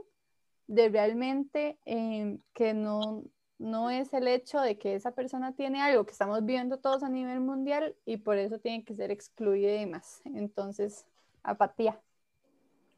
[0.66, 3.24] de realmente eh, que no,
[3.62, 7.10] no es el hecho de que esa persona tiene algo que estamos viendo todos a
[7.10, 10.22] nivel mundial y por eso tiene que ser excluida y demás.
[10.26, 11.06] Entonces,
[11.44, 12.00] apatía.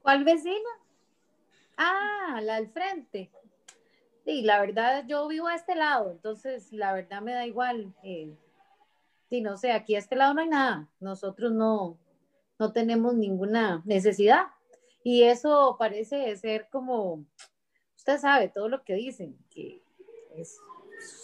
[0.02, 0.70] ¿Cuál vecina?
[1.78, 3.30] Ah, la del frente.
[4.26, 7.94] Sí, la verdad, yo vivo a este lado, entonces la verdad me da igual.
[8.04, 8.34] Eh,
[9.30, 10.88] sí, no sé, aquí a este lado no hay nada.
[11.02, 11.98] Nosotros no,
[12.58, 14.48] no tenemos ninguna necesidad.
[15.04, 17.26] Y eso parece ser como,
[17.98, 19.84] usted sabe todo lo que dicen, que
[20.36, 20.60] es,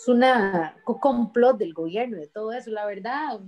[0.08, 3.40] una complot del gobierno, de todo eso, la verdad.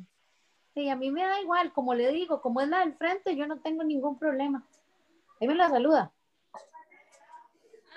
[0.74, 3.48] Sí, a mí me da igual, como le digo, como es la del frente, yo
[3.48, 4.66] no tengo ningún problema.
[5.40, 6.14] Ahí me la saluda.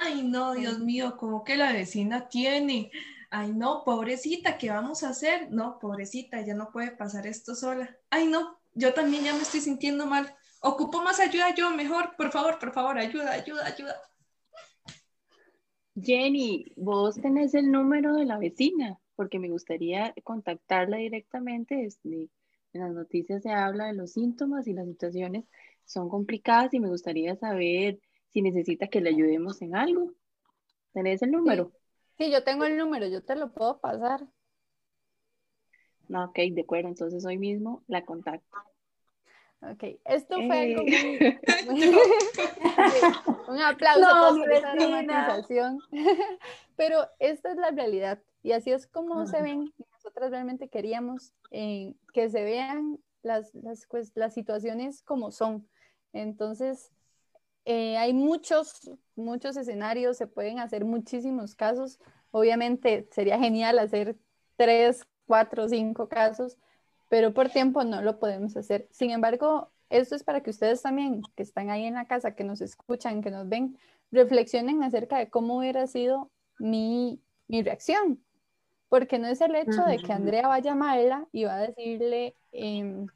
[0.01, 2.91] Ay, no, Dios mío, como que la vecina tiene.
[3.31, 5.51] ay no, pobrecita, ¿qué vamos a hacer?
[5.51, 7.97] No, pobrecita, ya no puede pasar esto sola.
[8.11, 10.35] Ay no, yo también ya me estoy sintiendo mal.
[10.61, 14.01] Ocupo más ayuda yo, mejor, por favor, por favor, ayuda, ayuda, ayuda.
[15.97, 21.89] Jenny, vos tenés el número de la vecina, porque me gustaría contactarla directamente.
[22.05, 22.31] En
[22.73, 25.45] las noticias se habla de los síntomas y las situaciones
[25.85, 30.13] son complicadas y me gustaría saber si necesita que le ayudemos en algo.
[30.93, 31.73] ¿Tenés el número?
[32.19, 34.27] Sí, yo tengo el número, yo te lo puedo pasar.
[36.09, 38.57] No, ok, de acuerdo, entonces hoy mismo la contacto.
[39.73, 41.81] Ok, esto fue algo muy...
[43.49, 45.79] Un aplauso por esa dramatización.
[46.77, 49.73] Pero esta es la realidad y así es como se ven.
[49.93, 55.67] Nosotras realmente queríamos eh, que se vean las, las, pues, las situaciones como son.
[56.13, 56.91] Entonces,
[57.65, 61.99] eh, hay muchos, muchos escenarios, se pueden hacer muchísimos casos.
[62.31, 64.17] Obviamente sería genial hacer
[64.57, 66.59] tres, cuatro, cinco casos,
[67.15, 68.89] pero por tiempo no lo podemos hacer.
[68.91, 72.43] Sin embargo, esto es para que ustedes también, que están ahí en la casa, que
[72.43, 73.79] nos escuchan, que nos ven,
[74.11, 78.21] reflexionen acerca de cómo hubiera sido mi, mi reacción.
[78.89, 82.35] Porque no es el hecho de que Andrea va a llamarla y va a decirle,
[82.51, 83.07] eh,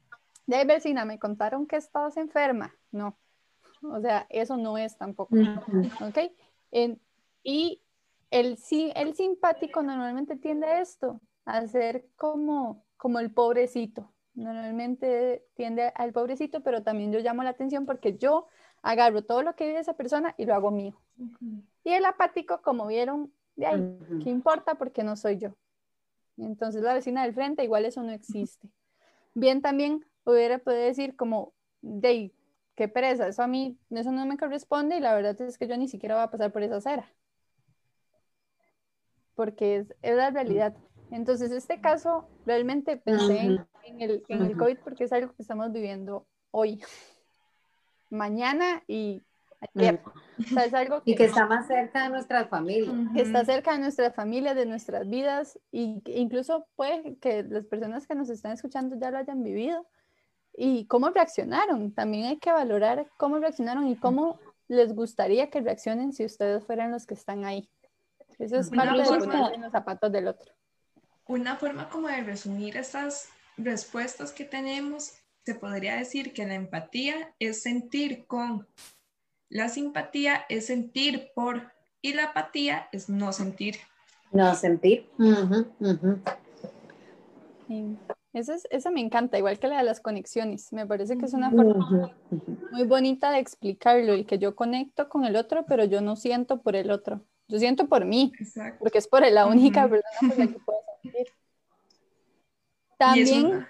[0.47, 2.73] de vecina, me contaron que estabas enferma.
[2.91, 3.17] No,
[3.81, 5.35] o sea, eso no es tampoco.
[5.99, 6.19] ¿Ok?
[7.43, 7.81] y
[8.31, 8.57] el,
[8.95, 14.11] el simpático normalmente tiende a esto, a ser como como el pobrecito.
[14.35, 18.47] Normalmente tiende al pobrecito, pero también yo llamo la atención porque yo
[18.81, 21.01] agarro todo lo que vive esa persona y lo hago mío.
[21.85, 24.75] Y el apático, como vieron, de ahí, ¿qué importa?
[24.75, 25.55] Porque no soy yo.
[26.37, 28.69] Entonces la vecina del frente, igual eso no existe.
[29.33, 32.33] Bien, también hubiera podido decir como, de
[32.75, 35.77] qué pereza, eso a mí, eso no me corresponde y la verdad es que yo
[35.77, 37.09] ni siquiera voy a pasar por esa acera.
[39.35, 40.75] Porque es, es la realidad.
[41.11, 45.71] Entonces, este caso realmente pensé en, el, en el COVID porque es algo que estamos
[45.71, 46.81] viviendo hoy,
[48.09, 49.21] mañana y
[49.75, 50.01] ayer.
[50.37, 52.95] O sea, es algo que, y que está más cerca de nuestras familias.
[53.13, 58.07] Que está cerca de nuestras familias, de nuestras vidas, y incluso puede que las personas
[58.07, 59.85] que nos están escuchando ya lo hayan vivido.
[60.55, 61.93] Y cómo reaccionaron.
[61.93, 66.91] También hay que valorar cómo reaccionaron y cómo les gustaría que reaccionen si ustedes fueran
[66.91, 67.69] los que están ahí.
[68.37, 70.53] Eso es parte de ponerse en los zapatos del otro.
[71.29, 75.13] Una forma como de resumir estas respuestas que tenemos,
[75.45, 78.67] se podría decir que la empatía es sentir con,
[79.47, 83.75] la simpatía es sentir por y la apatía es no sentir.
[84.31, 85.07] No sentir.
[88.33, 90.73] Esa, me encanta, igual que la de las conexiones.
[90.73, 92.11] Me parece que es una forma
[92.71, 96.59] muy bonita de explicarlo y que yo conecto con el otro, pero yo no siento
[96.63, 97.23] por el otro.
[97.47, 98.31] Yo siento por mí,
[98.79, 100.78] porque es por la única persona por la que puedo
[102.99, 103.65] también,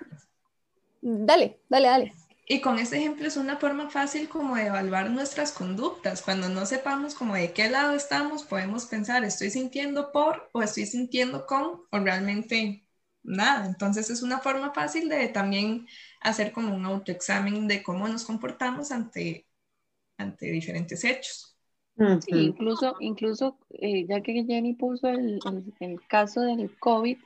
[1.01, 2.13] dale, dale, dale.
[2.47, 6.23] Y con este ejemplo es una forma fácil como de evaluar nuestras conductas.
[6.23, 10.85] Cuando no sepamos como de qué lado estamos, podemos pensar, estoy sintiendo por o estoy
[10.87, 12.87] sintiendo con o realmente
[13.21, 13.67] nada.
[13.67, 15.87] Entonces es una forma fácil de también
[16.21, 19.47] hacer como un autoexamen de cómo nos comportamos ante,
[20.17, 21.57] ante diferentes hechos.
[22.19, 25.39] Sí, incluso, incluso eh, ya que Jenny puso el,
[25.79, 27.17] el caso del COVID,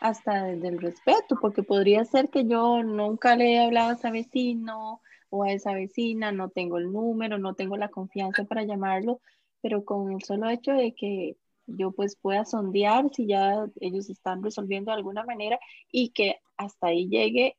[0.00, 4.10] hasta desde el respeto, porque podría ser que yo nunca le he hablado a ese
[4.10, 9.20] vecino o a esa vecina, no tengo el número, no tengo la confianza para llamarlo,
[9.60, 14.42] pero con el solo hecho de que yo pues pueda sondear si ya ellos están
[14.42, 15.58] resolviendo de alguna manera
[15.92, 17.56] y que hasta ahí llegue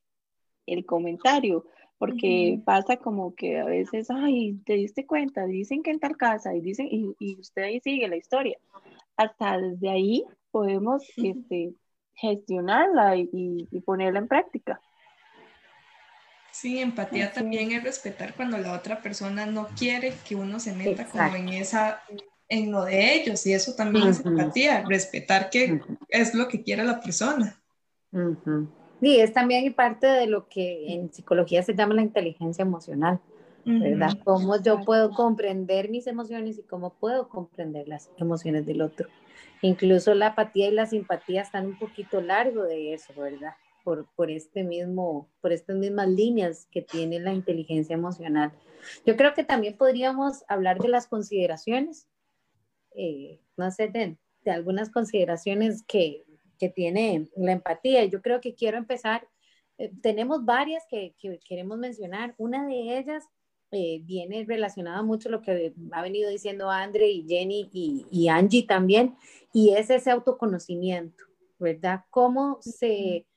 [0.65, 1.65] el comentario,
[1.97, 6.55] porque pasa como que a veces, ay, te diste cuenta, dicen que en tal casa
[6.55, 8.57] y dicen, y, y usted ahí sigue la historia.
[9.17, 11.73] Hasta desde ahí podemos este,
[12.19, 14.81] gestionarla y, ponerla en práctica.
[16.51, 17.83] Sí, empatía también es.
[17.83, 22.01] respetar cuando la otra persona no quiere que uno se meta como en esa,
[22.49, 25.79] en lo de ellos, y eso también es empatía, respetar que
[26.09, 27.61] es lo que quiere la persona.
[28.99, 33.21] Sí, es también parte de lo que en psicología se llama la inteligencia emocional,
[33.77, 34.17] ¿verdad?
[34.23, 39.07] Cómo yo puedo comprender mis emociones y cómo puedo comprender las emociones del otro.
[39.61, 43.53] Incluso la apatía y la simpatía están un poquito largo de eso, ¿verdad?
[43.83, 48.51] Por, por, este mismo, por estas mismas líneas que tiene la inteligencia emocional.
[49.05, 52.07] Yo creo que también podríamos hablar de las consideraciones,
[52.95, 56.25] eh, no sé, de, algunas consideraciones que,
[56.57, 58.05] que, tiene la empatía.
[58.05, 59.27] Yo creo que quiero empezar,
[59.77, 62.33] eh, tenemos varias que, que, queremos mencionar.
[62.37, 63.25] Una de ellas
[63.71, 68.65] eh, viene relacionada mucho lo que ha venido diciendo Andre y Jenny y, y Angie
[68.65, 69.15] también,
[69.53, 71.23] y es ese autoconocimiento,
[71.59, 72.03] ¿verdad?
[72.09, 73.27] Cómo se,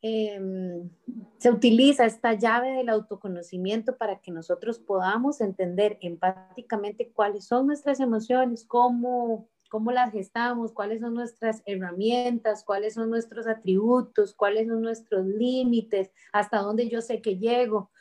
[0.00, 0.90] em,
[1.38, 8.00] se utiliza esta llave del autoconocimiento para que nosotros podamos entender empáticamente cuáles son nuestras
[8.00, 14.82] emociones, cómo, cómo las gestamos, cuáles son nuestras herramientas, cuáles son nuestros atributos, cuáles son
[14.82, 17.92] nuestros límites, hasta dónde yo sé que llego,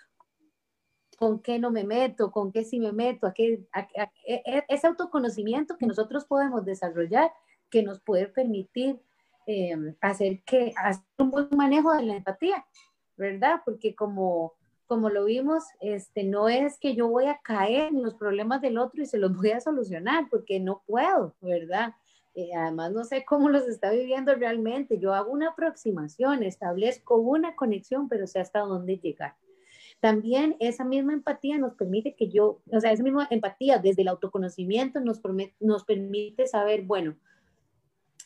[1.22, 3.63] con qué no me meto, con qué sí me meto, a qué,
[4.26, 7.32] e, e, ese autoconocimiento que nosotros podemos desarrollar,
[7.69, 8.99] que nos puede permitir
[9.45, 12.65] em, hacer, que, hacer un buen manejo de la empatía,
[13.17, 13.61] ¿verdad?
[13.63, 14.53] Porque como,
[14.88, 18.80] como lo vimos, este, no es que yo voy a caer en los problemas del
[18.80, 21.93] otro y se los voy a solucionar, porque no puedo, ¿verdad?
[22.34, 24.97] Eh, además, no sé cómo los está viviendo realmente.
[24.97, 29.36] Yo hago una aproximación, establezco una conexión, pero sé hasta dónde llegar.
[30.01, 34.07] También esa misma empatía nos permite que yo, o sea, esa misma empatía desde el
[34.07, 35.21] autoconocimiento nos,
[35.59, 37.15] nos permite saber, bueno,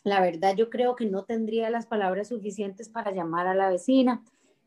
[0.05, 4.23] la verdad yo creo que no tendría las palabras suficientes para llamar a la vecina.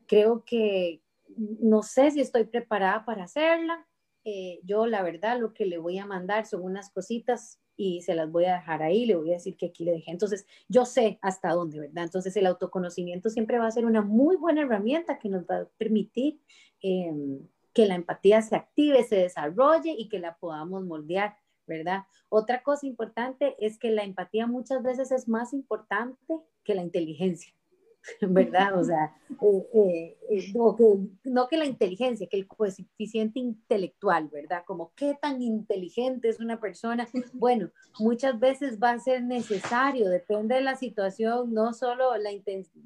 [0.06, 1.00] Creo que
[1.36, 3.86] no sé si estoy preparada para hacerla.
[4.24, 8.16] Eh, yo la verdad lo que le voy a mandar son unas cositas y se
[8.16, 10.10] las voy a dejar ahí, le voy a decir que aquí le dejé.
[10.10, 12.04] Entonces, yo sé hasta dónde, ¿verdad?
[12.04, 15.68] Entonces, el autoconocimiento siempre va a ser una muy buena herramienta que nos va a
[15.78, 16.40] permitir
[16.82, 17.40] Em,
[17.78, 22.06] que la empatía se active, se desarrolle y que la podamos moldear, ¿verdad?
[22.28, 27.54] Otra cosa importante es que la empatía muchas veces es más importante que la inteligencia,
[28.20, 28.76] ¿verdad?
[28.78, 30.52] O sea, eh, eh, eh,
[31.22, 34.64] no, que, la inteligencia, que el coeficiente intelectual, ¿verdad?
[34.66, 37.06] Como qué tan inteligente es una persona.
[37.32, 37.70] Bueno,
[38.00, 42.30] muchas veces va a ser necesario, depende de la situación, no solo la,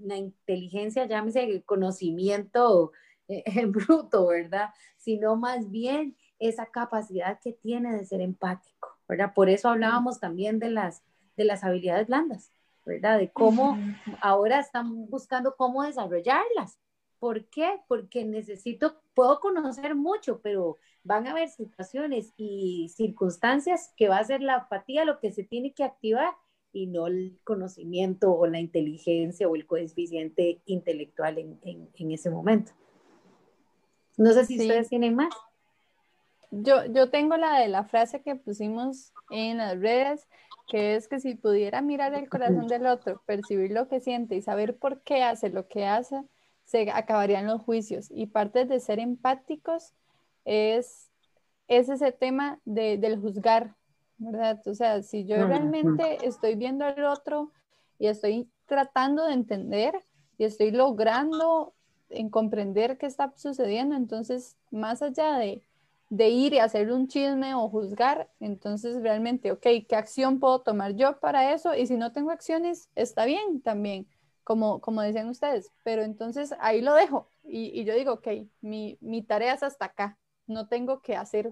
[0.00, 2.92] la inteligencia, llámese el conocimiento
[3.28, 4.70] en bruto, ¿verdad?
[4.96, 9.32] Sino más bien esa capacidad que tiene de ser empático, ¿verdad?
[9.34, 11.02] Por eso hablábamos también de las,
[11.36, 12.52] de las habilidades blandas,
[12.84, 13.18] ¿verdad?
[13.18, 13.78] De cómo
[14.20, 16.78] ahora están buscando cómo desarrollarlas.
[17.20, 17.80] ¿Por qué?
[17.86, 24.24] Porque necesito, puedo conocer mucho, pero van a haber situaciones y circunstancias que va a
[24.24, 26.34] ser la apatía lo que se tiene que activar
[26.72, 32.72] y no el conocimiento o la inteligencia o el coeficiente intelectual en, en ese momento.
[34.22, 35.34] No sé si ustedes tienen más.
[36.50, 40.28] Yo, yo tengo la de la frase que pusimos en las redes,
[40.68, 44.42] que es que si pudiera mirar el corazón del otro, percibir lo que siente y
[44.42, 46.22] saber por qué hace lo que hace,
[46.64, 48.08] se acabarían los juicios.
[48.10, 49.92] Y parte de ser empáticos
[50.44, 51.08] es,
[51.68, 53.74] es ese tema de, del juzgar,
[54.18, 54.60] ¿verdad?
[54.66, 57.50] O sea, si yo realmente estoy viendo al otro
[57.98, 59.94] y estoy tratando de entender
[60.38, 61.74] y estoy logrando
[62.12, 63.96] en comprender qué está sucediendo.
[63.96, 65.62] Entonces, más allá de,
[66.10, 71.18] ir y hacer un chisme o juzgar, entonces realmente, ok, ¿qué acción puedo tomar yo
[71.20, 71.74] para eso?
[71.74, 74.06] Y si no tengo acciones, está bien también,
[74.44, 78.28] como, como decían ustedes, pero entonces ahí lo dejo y, yo digo, ok,
[78.60, 81.50] mi, mi, tarea es hasta acá, no tengo que hacer,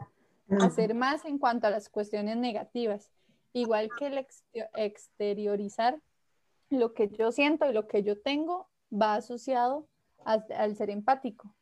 [0.60, 3.10] hacer más en cuanto a las cuestiones negativas.
[3.52, 4.26] Igual que el
[4.76, 5.98] exteriorizar
[6.70, 9.88] lo que yo siento y lo que yo tengo va asociado
[10.24, 11.54] al, ser empático.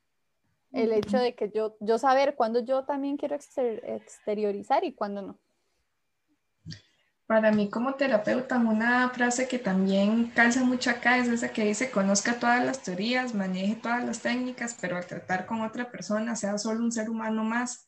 [0.72, 5.38] El hecho de que yo, yo saber cuándo yo también quiero exteriorizar y cuándo no.
[7.28, 11.90] Para mí como terapeuta, una frase que también calza mucho acá es esa que dice,
[11.90, 16.56] conozca todas las teorías, maneje todas las técnicas, pero al tratar con otra persona sea
[16.56, 17.86] solo un ser humano más.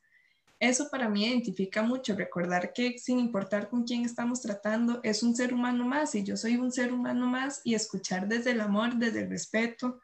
[0.59, 5.35] Eso para mí identifica mucho, recordar que sin importar con quién estamos tratando, es un
[5.35, 8.97] ser humano más y yo soy un ser humano más y escuchar desde el amor,
[8.97, 10.01] desde el respeto,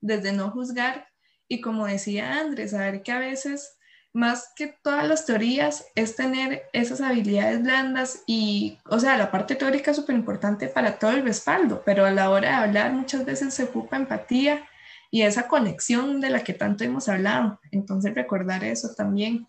[0.00, 1.10] desde no juzgar
[1.52, 3.76] y como decía Andrés, saber que a veces
[4.12, 9.56] más que todas las teorías es tener esas habilidades blandas y, o sea, la parte
[9.56, 13.24] teórica es súper importante para todo el respaldo, pero a la hora de hablar muchas
[13.24, 14.64] veces se ocupa empatía
[15.10, 17.58] y esa conexión de la que tanto hemos hablado.
[17.72, 19.48] Entonces recordar eso también.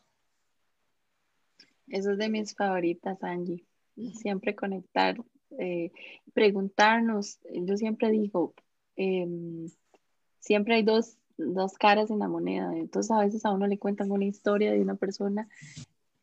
[1.88, 3.64] Eso es de mis favoritas, Angie.
[4.16, 5.18] Siempre conectar,
[5.60, 5.92] eh,
[6.34, 7.40] preguntarnos.
[7.54, 8.56] Yo siempre digo,
[8.96, 9.68] em,
[10.42, 11.18] siempre hay dos,
[11.80, 12.76] caras en la moneda.
[12.76, 15.48] Entonces a veces a uno le cuentan una historia de una persona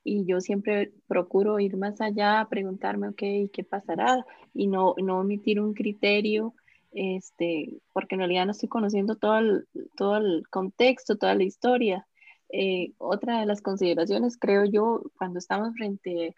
[0.05, 4.25] y yo siempre procuro ir más allá, preguntarme, ok, ¿qué pasará?
[4.55, 6.55] Y no, no omitir un criterio,
[6.93, 12.07] este, porque en realidad no estoy conociendo todo el, todo el contexto, toda la historia.
[12.51, 16.35] Eh, otra de las consideraciones, creo yo, cuando estamos frente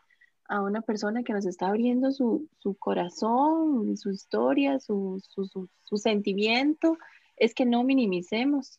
[0.49, 5.97] a una persona que nos está abriendo su, corazón, su historia, su, su, su, su
[5.97, 6.99] sentimiento,
[7.41, 8.79] es que no minimicemos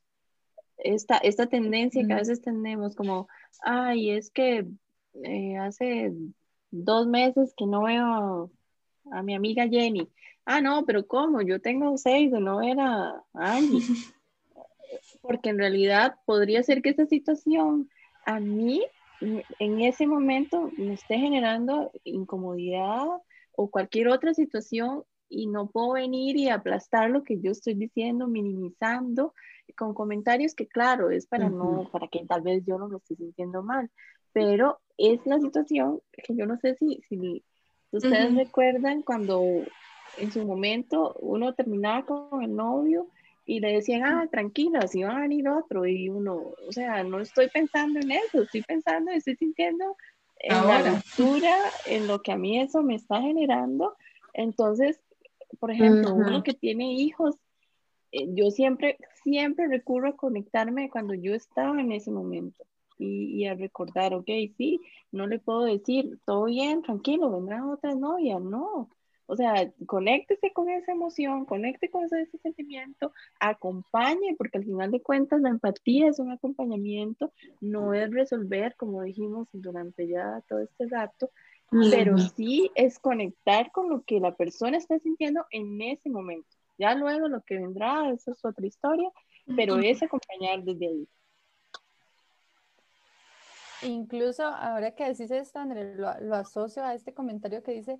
[0.78, 3.28] esta, esta tendencia que a veces tenemos como,
[3.64, 4.66] ay, es que
[5.24, 6.14] eh, hace
[6.70, 8.52] dos meses que no veo
[9.12, 10.08] a mi amiga Jenny.
[10.46, 11.42] Ah, no, pero ¿cómo?
[11.42, 13.82] Yo tengo seis de no ver a Angie.
[15.22, 17.90] Porque en realidad podría ser que esta situación
[18.26, 18.84] a mí
[19.60, 23.08] en ese momento me esté generando incomodidad
[23.56, 28.28] o cualquier otra situación y no puedo venir y aplastar lo que yo estoy diciendo,
[28.28, 29.34] minimizando
[29.78, 33.16] con comentarios que claro, es para no, para que tal vez yo no lo esté
[33.16, 33.90] sintiendo mal,
[34.34, 37.44] pero es la situación que yo no sé si, si
[37.92, 39.42] ustedes recuerdan cuando
[40.18, 43.08] en su momento uno terminaba con el novio
[43.46, 47.20] y le decían, ah, tranquila, si va a venir otro, y uno, o sea, no
[47.20, 49.96] estoy pensando en eso, estoy pensando, estoy sintiendo
[50.38, 51.56] en la ruptura,
[51.86, 53.96] en lo que a mí eso me está generando.
[54.34, 55.00] Entonces,
[55.62, 57.36] por ejemplo, uno que tiene hijos,
[58.12, 62.66] eh, yo siempre, siempre recurro a conectarme cuando yo estaba en ese momento
[62.98, 64.26] y, y, a recordar, ok,
[64.58, 64.82] sí,
[65.12, 68.90] no le puedo decir, todo bien, tranquilo, vendrán otras novias, no.
[69.28, 75.02] O sea, conéctese con esa emoción, conecte con ese, sentimiento, acompañe, porque al final de
[75.04, 77.32] cuentas la empatía es un acompañamiento,
[77.62, 81.30] no es resolver, como dijimos durante ya todo este rato,
[81.72, 86.50] pero sí es conectar con lo que la persona está sintiendo en ese momento.
[86.78, 89.10] Ya luego lo que vendrá, esa es otra historia,
[89.56, 91.08] pero es acompañar desde ahí.
[93.84, 98.00] Incluso ahora que decís esto, Andrés, lo, lo, asocio a este comentario que dice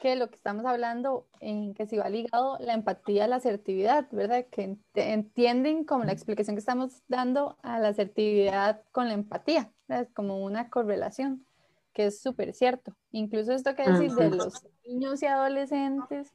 [0.00, 4.06] que lo que estamos hablando, en que si va ligado la empatía a la asertividad,
[4.12, 4.46] ¿verdad?
[4.50, 10.08] Que entienden como la explicación que estamos dando a la asertividad con la empatía, ¿verdad?
[10.14, 11.46] como una correlación,
[11.96, 12.94] que es súper cierto.
[13.10, 16.30] Incluso esto que decís de los niños y adolescentes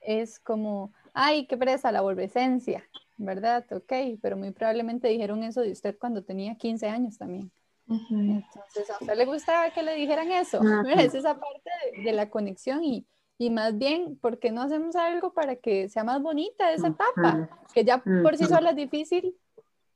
[0.00, 3.66] es como, ay, qué presa la adolescencia, ¿verdad?
[3.72, 3.92] Ok,
[4.22, 7.50] pero muy probablemente dijeron eso de usted cuando tenía 15 años también.
[7.88, 10.60] Entonces, ¿a usted le gustaba que le dijeran eso?
[11.10, 11.70] Es esa parte
[12.04, 13.04] de, la conexión y,
[13.38, 17.48] y, más bien, ¿por qué no hacemos algo para que sea más bonita esa etapa?
[17.74, 19.36] Que ya por sí sola es difícil,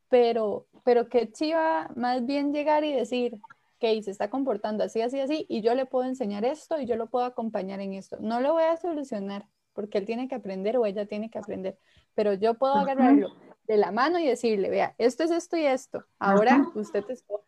[0.09, 3.39] pero, pero que chiva más bien llegar y decir,
[3.79, 6.97] que se está comportando así, así, así, y yo le puedo enseñar esto y yo
[6.97, 8.16] lo puedo acompañar en esto.
[8.20, 11.79] No lo voy a solucionar porque él tiene que aprender o ella tiene que aprender,
[12.14, 13.29] pero yo puedo agarrarlo
[13.66, 17.45] de la mano y decirle, vea, esto es esto y esto, ahora usted escoge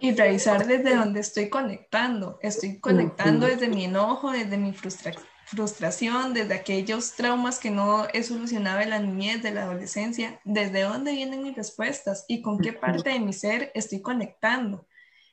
[0.00, 2.38] y revisar desde dónde estoy conectando.
[2.42, 8.80] Estoy conectando desde mi enojo, desde mi frustración, desde aquellos traumas que no he solucionado
[8.80, 10.40] en la niñez, de la adolescencia.
[10.44, 14.86] ¿Desde dónde vienen mis respuestas y con qué parte de mi ser estoy conectando?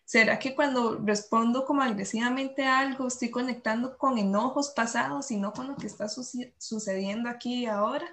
[0.06, 5.54] ¿Será que cuando respondo como agresivamente a algo estoy conectando con enojos pasados y no
[5.54, 8.06] con lo que está sucediendo aquí y ahora?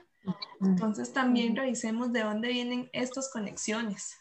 [0.60, 4.16] Entonces también revisemos de dónde vienen estas conexiones.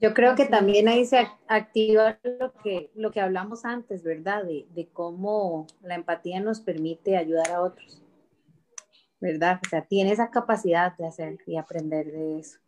[0.00, 4.44] Yo creo que también ahí se activa lo que, lo que hablamos antes, ¿verdad?
[4.44, 8.00] De, de, cómo la empatía nos permite ayudar a otros,
[9.20, 9.60] ¿verdad?
[9.66, 12.58] O sea, tiene esa capacidad de hacer y aprender de eso.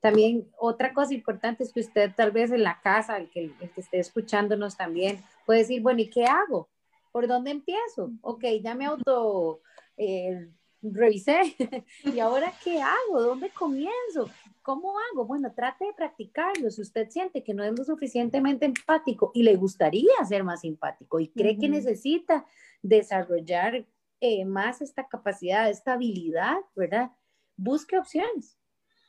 [0.00, 3.70] También otra cosa importante es que usted tal vez en la casa, el que, el
[3.70, 6.68] que esté escuchándonos también, puede decir, bueno, ¿y qué hago?
[7.12, 8.10] ¿Por dónde empiezo?
[8.22, 9.60] Ok, ya me auto
[9.96, 10.48] eh,
[10.82, 11.40] revisé.
[12.04, 13.20] ¿Y ahora qué hago?
[13.20, 14.30] ¿Dónde comienzo?
[14.62, 15.24] ¿Cómo hago?
[15.24, 16.70] Bueno, trate de practicarlo.
[16.70, 21.20] Si usted siente que no es lo suficientemente empático y le gustaría ser más empático
[21.20, 22.44] y cree que necesita
[22.82, 23.86] desarrollar
[24.20, 27.10] eh, más esta capacidad, esta habilidad, ¿verdad?
[27.56, 28.58] Busque opciones,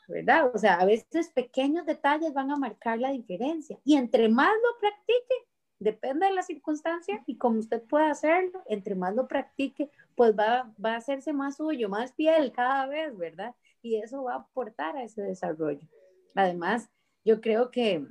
[0.08, 0.52] ¿verdad?
[0.54, 4.80] O sea, a veces pequeños detalles van a marcar la diferencia y entre más lo
[4.80, 5.36] practique,
[5.82, 10.74] depende de la circunstancia y como usted pueda hacerlo, entre más lo practique, pues va,
[10.84, 13.54] va a hacerse más suyo, más piel cada vez, ¿verdad?
[13.82, 15.88] y eso va a aportar a ese desarrollo.
[16.36, 16.90] Además,
[17.26, 18.06] yo creo que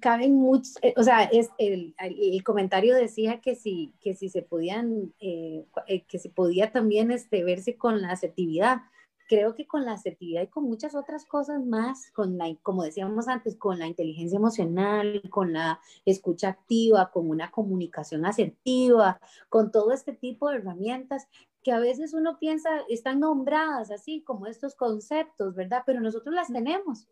[0.00, 1.22] caben muchos, eh, o sea,
[1.58, 6.72] el, el, comentario decía que si, que si se podían, eh, eh, que se podía
[6.72, 8.82] también este, verse con la asertividad.
[9.30, 13.28] Creo que con la asertividad y con muchas otras cosas más, con la, como decíamos
[13.28, 19.92] antes, con la inteligencia emocional, con la escucha activa, con una comunicación asertiva, con todo
[19.92, 21.28] este tipo de herramientas,
[21.62, 25.84] que a veces uno piensa, están nombradas así como estos conceptos, ¿verdad?
[25.86, 27.06] Pero nosotros las tenemos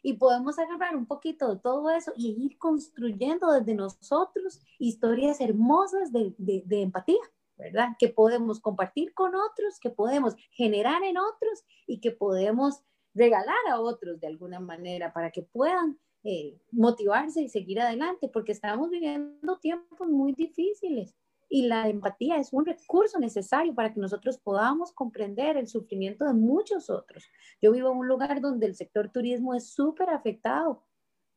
[0.00, 6.12] y podemos agarrar un poquito de todo eso y ir construyendo desde nosotros historias hermosas
[6.12, 7.18] de, de, empatía,
[7.58, 7.90] ¿verdad?
[7.98, 12.82] Que podemos compartir con otros, que podemos generar en otros y que podemos
[13.14, 18.52] regalar a otros de alguna manera para que puedan eh, motivarse y seguir adelante, porque
[18.52, 21.14] estamos viviendo tiempos muy difíciles
[21.48, 26.34] Y la empatía es un recurso necesario para que nosotros podamos comprender el sufrimiento de
[26.34, 27.24] muchos otros.
[27.62, 30.84] Yo vivo en un lugar donde el sector turismo es súper afectado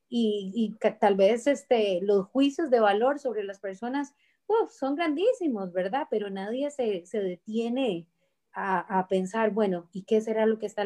[0.10, 4.14] y, y, tal vez este, los juicios de valor sobre las personas
[4.70, 6.08] son grandísimos, ¿verdad?
[6.10, 8.08] Pero nadie se, se detiene
[8.54, 10.84] a, a, pensar, bueno, ¿y qué será lo que, está,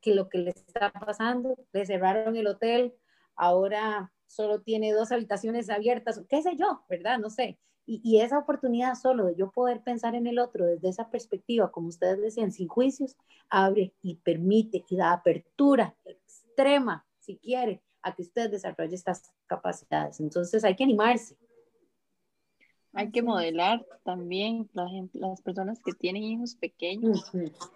[0.00, 1.56] que lo que le está pasando?
[1.72, 2.94] Le cerraron el hotel,
[3.36, 7.18] ahora solo tiene dos habitaciones abiertas, qué sé yo, ¿verdad?
[7.18, 7.58] No sé.
[7.86, 11.70] Y, y, esa oportunidad solo de yo poder pensar en el otro desde esa perspectiva,
[11.70, 13.14] como ustedes decían, sin juicios,
[13.50, 20.18] abre y permite y da apertura extrema, si quiere, a que usted desarrolle estas capacidades.
[20.20, 21.36] Entonces hay que animarse.
[22.94, 27.30] Hay que modelar también las, las personas que tienen hijos pequeños.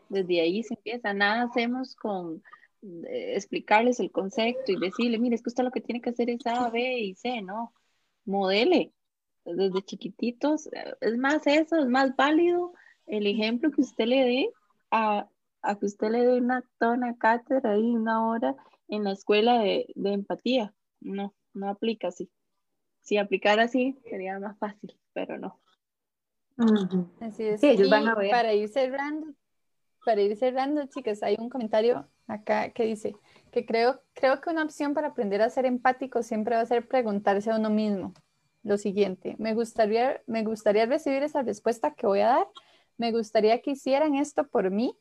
[0.08, 1.12] Desde ahí se empieza.
[1.12, 2.42] Nada hacemos con
[2.82, 6.30] eh, explicarles el concepto y decirle, mire, es que usted lo que tiene que hacer
[6.30, 7.72] es A, B y C, ¿no?
[8.24, 8.92] Modele
[9.44, 10.68] desde chiquititos.
[11.00, 12.72] Es más eso, es más válido
[13.06, 14.50] el ejemplo que usted le dé
[14.90, 15.28] a,
[15.62, 18.54] a que usted le dé una tona cátedra y una hora
[18.88, 20.74] en la escuela de, de empatía.
[21.00, 22.30] No, no aplica así.
[23.08, 25.58] Si aplicara así, sería más fácil pero no.
[27.22, 27.58] Así es.
[27.62, 28.30] Sí, ellos van a ver.
[28.30, 29.28] Para ir cerrando,
[30.04, 33.16] para ir cerrando, chicas, hay un comentario acá que dice
[33.50, 36.86] que creo, creo que una opción para aprender a ser empático siempre va a ser
[36.86, 38.12] preguntarse a uno mismo
[38.62, 42.46] lo siguiente, me gustaría, me gustaría recibir esa respuesta que voy a dar,
[42.98, 44.94] me gustaría que hicieran esto por mí,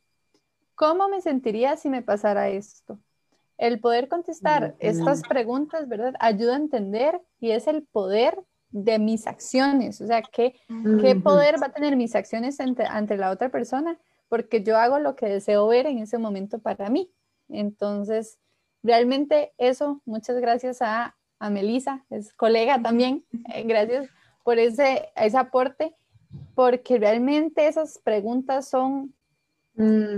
[0.76, 3.02] ¿cómo me sentiría si me pasara esto?
[3.58, 6.14] El poder contestar estas preguntas, ¿verdad?
[6.20, 8.38] Ayuda a entender y es el poder
[8.70, 10.56] de mis acciones, o sea, ¿qué,
[11.02, 13.98] qué poder va a tener mis acciones ante, la otra persona?
[14.30, 17.10] Porque yo hago lo que deseo ver en ese momento para mí.
[17.48, 18.40] Entonces,
[18.84, 24.10] realmente eso, muchas gracias a, a Melisa, es colega también, eh, gracias
[24.44, 25.96] por ese, ese aporte,
[26.54, 29.14] porque realmente esas preguntas son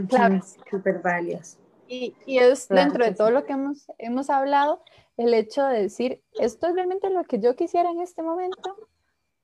[0.07, 0.57] claves.
[0.69, 1.57] Súper válidas.
[1.91, 4.83] Y, y, es dentro de todo lo que hemos, hemos hablado,
[5.17, 8.75] el hecho de decir, ¿esto es realmente lo que yo quisiera en este momento?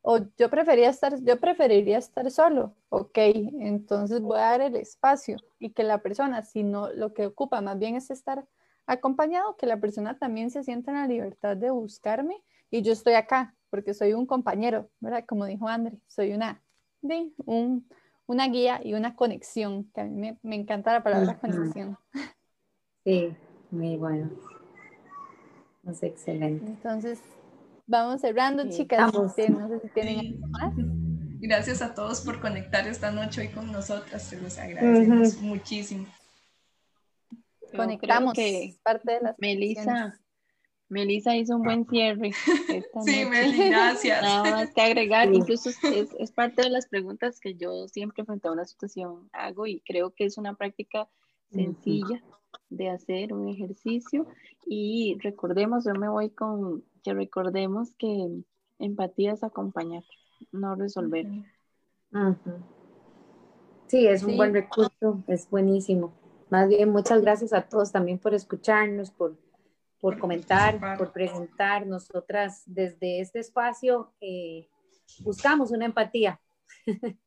[0.04, 5.38] O yo prefería estar, yo preferiría estar solo, ok, entonces voy a dar el espacio
[5.58, 8.46] y que la persona, si no, lo que ocupa más bien es estar
[8.86, 13.16] acompañado, que la persona también se sienta en la libertad de buscarme y yo estoy
[13.16, 15.26] acá porque soy un compañero, ¿verdad?
[15.28, 16.64] Como dijo André, soy una,
[17.02, 17.90] de, un,
[18.28, 21.98] una guía y una conexión, que a mí me, me encanta la palabra conexión.
[23.06, 23.36] Sí,
[23.70, 24.32] muy bueno.
[25.88, 26.66] Es excelente.
[26.66, 27.22] Entonces,
[27.86, 29.14] vamos cerrando, chicas.
[29.14, 29.46] No sé
[29.82, 30.74] si tienen algo más.
[31.40, 34.24] Gracias a todos por conectar esta noche hoy con nosotras.
[34.24, 36.08] Se los agradecemos muchísimo.
[37.76, 40.20] Conectamos que parte de las Melissa,
[40.90, 42.32] Melissa hizo un buen cierre.
[43.06, 44.22] sí, Meli, gracias.
[44.24, 48.48] Nada más que agregar, incluso es, es, parte de las preguntas que yo siempre frente
[48.48, 51.08] a una situación hago y creo que es una práctica
[51.52, 52.24] sencilla
[52.70, 54.28] de hacer un ejercicio
[54.66, 58.44] y recordemos, yo me voy con que recordemos que
[58.80, 60.04] empatía es acompañar,
[60.52, 61.28] no resolver.
[63.88, 66.14] Sí, es un buen recurso, es buenísimo.
[66.50, 69.38] Más bien, muchas gracias a todos también por escucharnos, por,
[70.00, 71.86] por comentar, por preguntar.
[71.86, 74.68] Nosotras desde este espacio eh,
[75.20, 76.40] buscamos una empatía.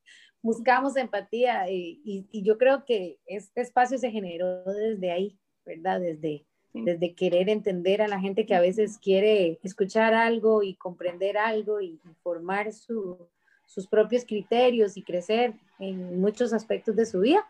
[0.43, 6.01] buscamos empatía y, y, yo creo que este espacio se generó desde ahí, ¿verdad?
[6.01, 11.39] Desde, desde querer entender a la gente que a veces quiere escuchar algo y comprender
[11.39, 13.29] algo y, formar su,
[13.67, 17.47] sus propios criterios y crecer en muchos aspectos de su vida.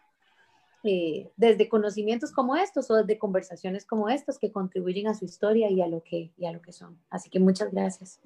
[0.85, 5.69] Eh, desde conocimientos como estos o desde conversaciones como estas que contribuyen a su historia
[5.71, 6.97] y a lo que, y a lo que son.
[7.11, 8.21] Así que muchas gracias.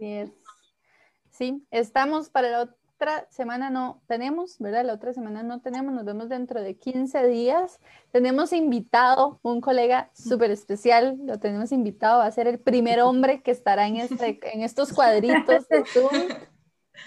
[1.30, 4.84] Sí, estamos para la otra semana no tenemos, ¿verdad?
[4.84, 7.80] La otra semana no tenemos, nos vemos dentro de 15 días.
[8.12, 13.50] Tenemos invitado un colega súper especial, lo tenemos invitado, a ser el primer hombre que
[13.50, 16.28] estará en, este, en estos cuadritos de Zoom.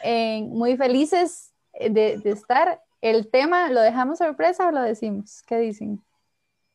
[0.04, 2.82] Eh, muy felices de, de estar.
[3.00, 5.44] El tema, ¿lo dejamos sorpresa o lo decimos?
[5.48, 6.04] ¿Qué dicen?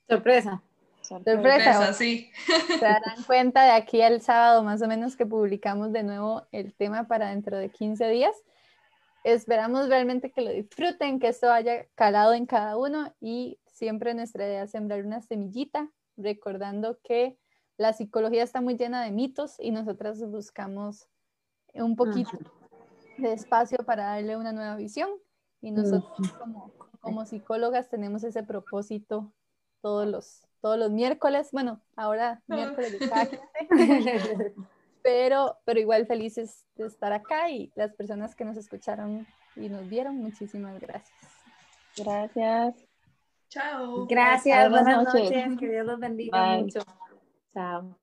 [0.08, 0.62] Sorpresa.
[1.02, 2.30] Sorpresa, sí.
[2.46, 6.72] Se darán cuenta de aquí al sábado más o menos que publicamos de nuevo el
[6.72, 8.34] tema para dentro de 15 días
[9.24, 14.46] esperamos realmente que lo disfruten, que esto haya calado en cada uno y siempre nuestra
[14.46, 17.38] idea es sembrar una semillita, recordando que
[17.76, 21.08] la psicología está muy llena de mitos y nosotras buscamos
[21.74, 22.38] un poquito
[23.16, 25.08] de espacio para darle una nueva visión.
[25.62, 29.32] Y nosotros como, como psicólogas tenemos ese propósito
[29.80, 33.28] todos los, todos los miércoles, bueno, ahora miércoles de cada
[35.02, 39.26] pero, pero igual felices de estar acá y las personas que nos escucharon
[39.56, 41.18] y nos vieron, muchísimas gracias.
[41.96, 42.74] Gracias.
[43.48, 44.06] Chao.
[44.06, 45.30] Gracias, Buenas buenas noches.
[45.30, 45.58] noches.
[45.58, 46.62] Que Dios los bendiga Bye.
[46.62, 46.80] mucho.
[47.52, 47.96] Chao.